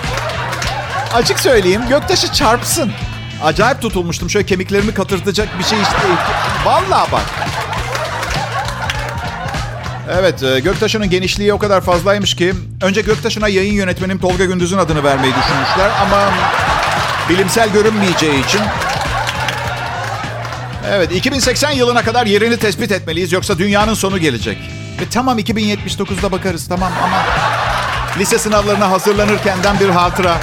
açık 1.15 1.41
söyleyeyim 1.41 1.83
göktaşı 1.89 2.33
çarpsın. 2.33 2.93
Acayip 3.45 3.83
tutulmuştum. 3.83 4.31
Şöyle 4.31 4.47
kemiklerimi 4.47 4.95
katırtacak 4.95 5.59
bir 5.59 5.65
şey 5.65 5.83
işte. 5.83 5.97
Vallahi 6.65 7.13
bak. 7.13 7.25
Evet, 10.13 10.43
e, 10.43 10.61
Göktaşı'nın 10.61 11.11
genişliği 11.11 11.53
o 11.53 11.59
kadar 11.59 11.81
fazlaymış 11.81 12.37
ki 12.37 12.55
önce 12.83 13.01
Göktaşı'na 13.01 13.49
yayın 13.49 13.75
yönetmenim 13.75 14.19
Tolga 14.19 14.45
Gündüz'ün 14.45 14.79
adını 14.79 15.05
vermeyi 15.05 15.33
düşünmüşler 15.35 15.91
ama 16.07 16.19
bilimsel 17.29 17.73
görünmeyeceği 17.73 18.45
için 18.45 18.61
Evet, 20.91 21.13
2080 21.13 21.71
yılına 21.71 22.03
kadar 22.03 22.27
yerini 22.27 22.57
tespit 22.57 22.93
etmeliyiz 22.93 23.33
yoksa 23.33 23.59
dünyanın 23.59 23.95
sonu 23.95 24.19
gelecek. 24.19 24.59
Ve 25.01 25.05
tamam 25.11 25.39
2079'da 25.39 26.33
bakarız 26.33 26.69
tamam 26.69 26.93
ama 27.05 27.17
lise 28.19 28.39
sınavlarına 28.39 28.91
hazırlanırkenden 28.91 29.81
bir 29.81 29.89
hatıra. 29.89 30.37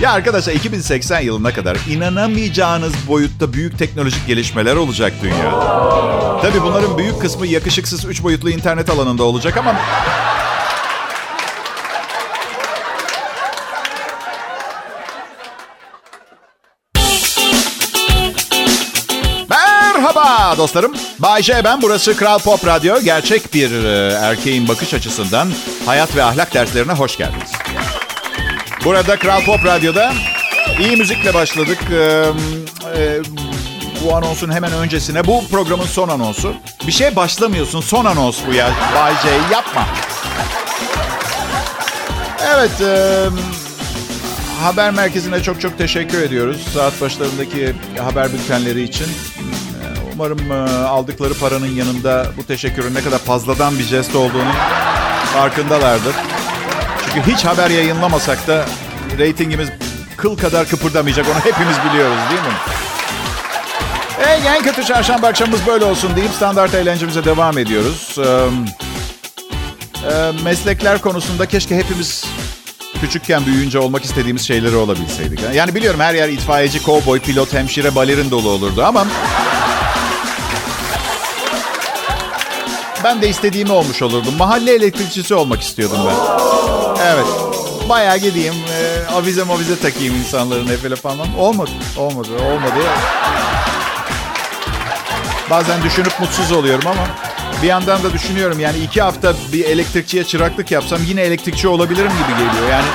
Ya 0.00 0.12
arkadaşlar 0.12 0.52
2080 0.52 1.20
yılına 1.20 1.52
kadar 1.54 1.76
inanamayacağınız 1.90 2.92
boyutta 3.08 3.52
büyük 3.52 3.78
teknolojik 3.78 4.26
gelişmeler 4.26 4.76
olacak 4.76 5.12
dünya. 5.22 5.50
Tabii 6.42 6.62
bunların 6.62 6.98
büyük 6.98 7.20
kısmı 7.20 7.46
yakışıksız 7.46 8.04
3 8.04 8.22
boyutlu 8.22 8.50
internet 8.50 8.90
alanında 8.90 9.22
olacak 9.22 9.56
ama 9.56 9.74
Merhaba 20.48 20.62
dostlarım. 20.62 20.94
Bay 21.18 21.42
J 21.42 21.64
ben. 21.64 21.82
Burası 21.82 22.16
Kral 22.16 22.38
Pop 22.38 22.66
Radyo. 22.66 23.00
Gerçek 23.00 23.54
bir 23.54 23.84
e, 23.84 24.12
erkeğin 24.12 24.68
bakış 24.68 24.94
açısından 24.94 25.48
hayat 25.86 26.16
ve 26.16 26.24
ahlak 26.24 26.54
derslerine 26.54 26.92
hoş 26.92 27.16
geldiniz. 27.16 27.52
Burada 28.84 29.18
Kral 29.18 29.44
Pop 29.44 29.64
Radyo'da 29.64 30.12
iyi 30.80 30.96
müzikle 30.96 31.34
başladık. 31.34 31.78
Ee, 31.92 32.24
e, 32.96 33.20
bu 34.04 34.16
anonsun 34.16 34.52
hemen 34.52 34.72
öncesine. 34.72 35.26
Bu 35.26 35.48
programın 35.50 35.86
son 35.86 36.08
anonsu. 36.08 36.54
Bir 36.86 36.92
şey 36.92 37.16
başlamıyorsun. 37.16 37.80
Son 37.80 38.04
anons 38.04 38.38
bu 38.48 38.54
ya. 38.54 38.70
Bay 38.94 39.12
J 39.22 39.54
yapma. 39.54 39.86
Evet. 42.54 42.80
E, 42.80 43.24
haber 44.62 44.90
merkezine 44.90 45.42
çok 45.42 45.60
çok 45.60 45.78
teşekkür 45.78 46.22
ediyoruz. 46.22 46.66
Saat 46.74 47.00
başlarındaki 47.00 47.74
haber 47.98 48.32
bültenleri 48.32 48.82
için. 48.82 49.06
Umarım 50.18 50.52
e, 50.52 50.54
aldıkları 50.86 51.34
paranın 51.34 51.66
yanında 51.66 52.26
bu 52.36 52.44
teşekkürün 52.44 52.94
ne 52.94 53.00
kadar 53.00 53.18
fazladan 53.18 53.78
bir 53.78 53.84
jest 53.84 54.16
olduğunu 54.16 54.52
farkındalardır. 55.34 56.14
Çünkü 57.04 57.32
hiç 57.32 57.44
haber 57.44 57.70
yayınlamasak 57.70 58.46
da 58.46 58.64
reytingimiz 59.18 59.68
kıl 60.16 60.36
kadar 60.36 60.68
kıpırdamayacak. 60.68 61.26
Onu 61.26 61.38
hepimiz 61.38 61.76
biliyoruz 61.90 62.16
değil 62.30 62.40
mi? 62.40 62.54
Hey, 64.18 64.56
en 64.56 64.62
kötü 64.62 64.84
çarşamba 64.84 65.26
akşamımız 65.26 65.66
böyle 65.66 65.84
olsun 65.84 66.16
deyip 66.16 66.30
standart 66.30 66.74
eğlencemize 66.74 67.24
devam 67.24 67.58
ediyoruz. 67.58 68.18
Ee, 68.18 68.48
meslekler 70.44 71.00
konusunda 71.00 71.46
keşke 71.46 71.76
hepimiz 71.76 72.24
küçükken 73.00 73.46
büyüyünce 73.46 73.78
olmak 73.78 74.04
istediğimiz 74.04 74.42
şeyleri 74.46 74.76
olabilseydik. 74.76 75.40
Yani 75.54 75.74
biliyorum 75.74 76.00
her 76.00 76.14
yer 76.14 76.28
itfaiyeci, 76.28 76.82
kovboy, 76.82 77.20
pilot, 77.20 77.52
hemşire, 77.52 77.94
balerin 77.94 78.30
dolu 78.30 78.48
olurdu 78.48 78.84
ama... 78.84 79.06
Ben 83.04 83.22
de 83.22 83.28
istediğimi 83.28 83.72
olmuş 83.72 84.02
olurdum. 84.02 84.34
Mahalle 84.38 84.74
elektrikçisi 84.74 85.34
olmak 85.34 85.62
istiyordum 85.62 85.98
ben. 86.06 86.16
Evet. 87.06 87.26
Bayağı 87.88 88.18
gideyim, 88.18 88.54
e, 88.54 89.12
avize 89.12 89.42
mavize 89.42 89.78
takayım 89.78 90.14
insanların 90.16 90.68
evine 90.68 90.96
falan. 90.96 91.38
Olmadı, 91.38 91.70
olmadı, 91.96 92.28
olmadı. 92.32 92.80
Bazen 95.50 95.82
düşünüp 95.82 96.20
mutsuz 96.20 96.52
oluyorum 96.52 96.86
ama 96.86 97.06
bir 97.62 97.66
yandan 97.66 98.02
da 98.02 98.12
düşünüyorum 98.12 98.60
yani 98.60 98.78
iki 98.78 99.02
hafta 99.02 99.34
bir 99.52 99.64
elektrikçiye 99.64 100.24
çıraklık 100.24 100.70
yapsam 100.70 101.00
yine 101.06 101.20
elektrikçi 101.20 101.68
olabilirim 101.68 102.12
gibi 102.12 102.38
geliyor. 102.38 102.70
Yani 102.70 102.86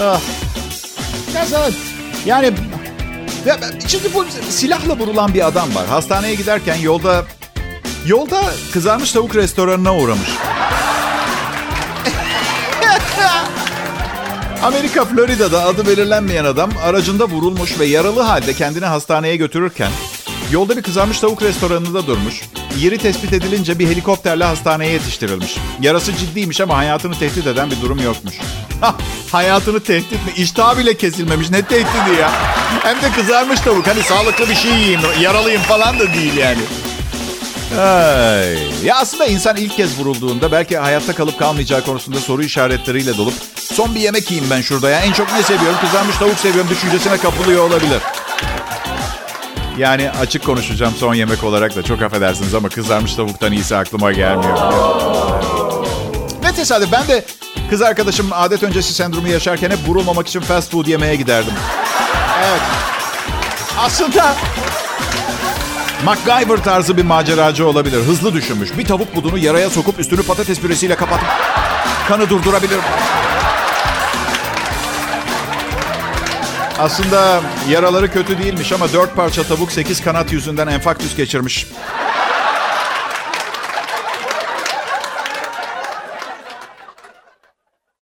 ah. 0.00 0.20
Mesela 1.34 1.70
yani 2.26 2.52
ya, 3.46 3.58
şimdi 3.88 4.14
bu 4.14 4.24
silahla 4.50 4.98
vurulan 4.98 5.34
bir 5.34 5.46
adam 5.46 5.74
var. 5.74 5.86
Hastaneye 5.86 6.34
giderken 6.34 6.76
yolda 6.76 7.24
yolda 8.06 8.42
kızarmış 8.72 9.12
tavuk 9.12 9.36
restoranına 9.36 9.96
uğramış. 9.96 10.28
Amerika 14.62 15.04
Florida'da 15.04 15.64
adı 15.64 15.86
belirlenmeyen 15.86 16.44
adam 16.44 16.70
aracında 16.84 17.24
vurulmuş 17.24 17.78
ve 17.80 17.84
yaralı 17.84 18.20
halde 18.20 18.54
kendini 18.54 18.84
hastaneye 18.84 19.36
götürürken 19.36 19.90
yolda 20.52 20.76
bir 20.76 20.82
kızarmış 20.82 21.20
tavuk 21.20 21.42
restoranında 21.42 22.06
durmuş. 22.06 22.42
Yeri 22.78 22.98
tespit 22.98 23.32
edilince 23.32 23.78
bir 23.78 23.88
helikopterle 23.88 24.44
hastaneye 24.44 24.92
yetiştirilmiş. 24.92 25.56
Yarası 25.80 26.16
ciddiymiş 26.16 26.60
ama 26.60 26.76
hayatını 26.76 27.18
tehdit 27.18 27.46
eden 27.46 27.70
bir 27.70 27.80
durum 27.80 28.02
yokmuş. 28.04 28.34
Hayatını 29.32 29.80
tehdit 29.80 30.12
mi? 30.12 30.32
İştah 30.36 30.78
bile 30.78 30.96
kesilmemiş. 30.96 31.50
Ne 31.50 31.62
tehdidi 31.62 32.20
ya? 32.20 32.30
Hem 32.82 33.02
de 33.02 33.10
kızarmış 33.16 33.60
tavuk. 33.60 33.86
Hani 33.86 34.02
sağlıklı 34.02 34.48
bir 34.48 34.54
şey 34.54 34.72
yiyeyim, 34.72 35.00
yaralıyım 35.20 35.62
falan 35.62 35.98
da 35.98 36.14
değil 36.14 36.36
yani. 36.36 36.60
Ay. 37.80 38.58
Ya 38.84 38.96
aslında 38.96 39.26
insan 39.26 39.56
ilk 39.56 39.76
kez 39.76 39.98
vurulduğunda 39.98 40.52
belki 40.52 40.78
hayatta 40.78 41.12
kalıp 41.12 41.38
kalmayacağı 41.38 41.84
konusunda 41.84 42.18
soru 42.18 42.42
işaretleriyle 42.42 43.16
dolup 43.16 43.34
son 43.56 43.94
bir 43.94 44.00
yemek 44.00 44.30
yiyeyim 44.30 44.50
ben 44.50 44.60
şurada 44.60 44.90
ya. 44.90 45.00
En 45.00 45.12
çok 45.12 45.32
ne 45.32 45.42
seviyorum? 45.42 45.78
Kızarmış 45.80 46.16
tavuk 46.16 46.38
seviyorum 46.38 46.70
düşüncesine 46.70 47.16
kapılıyor 47.16 47.68
olabilir. 47.70 48.02
Yani 49.78 50.10
açık 50.10 50.44
konuşacağım 50.44 50.94
son 50.98 51.14
yemek 51.14 51.44
olarak 51.44 51.76
da 51.76 51.82
çok 51.82 52.02
affedersiniz 52.02 52.54
ama 52.54 52.68
kızarmış 52.68 53.14
tavuktan 53.14 53.52
iyisi 53.52 53.76
aklıma 53.76 54.12
gelmiyor. 54.12 54.58
Tesadüf 56.56 56.92
ben 56.92 57.08
de 57.08 57.24
kız 57.70 57.82
arkadaşım 57.82 58.28
adet 58.32 58.62
öncesi 58.62 58.94
sendromu 58.94 59.28
yaşarken 59.28 59.70
hep 59.70 59.78
vurulmamak 59.88 60.28
için 60.28 60.40
fast 60.40 60.72
food 60.72 60.86
yemeye 60.86 61.16
giderdim. 61.16 61.52
Evet. 62.44 62.60
Aslında 63.78 64.34
MacGyver 66.04 66.64
tarzı 66.64 66.96
bir 66.96 67.04
maceracı 67.04 67.66
olabilir. 67.66 67.98
Hızlı 67.98 68.34
düşünmüş. 68.34 68.78
Bir 68.78 68.84
tavuk 68.84 69.16
budunu 69.16 69.38
yaraya 69.38 69.70
sokup 69.70 70.00
üstünü 70.00 70.22
patates 70.22 70.60
püresiyle 70.60 70.96
kapatıp 70.96 71.28
kanı 72.08 72.30
durdurabilir. 72.30 72.78
Aslında 76.78 77.40
yaraları 77.68 78.12
kötü 78.12 78.38
değilmiş 78.38 78.72
ama 78.72 78.92
dört 78.92 79.16
parça 79.16 79.42
tavuk 79.42 79.72
sekiz 79.72 80.04
kanat 80.04 80.32
yüzünden 80.32 80.66
enfaktüs 80.66 81.16
geçirmiş. 81.16 81.66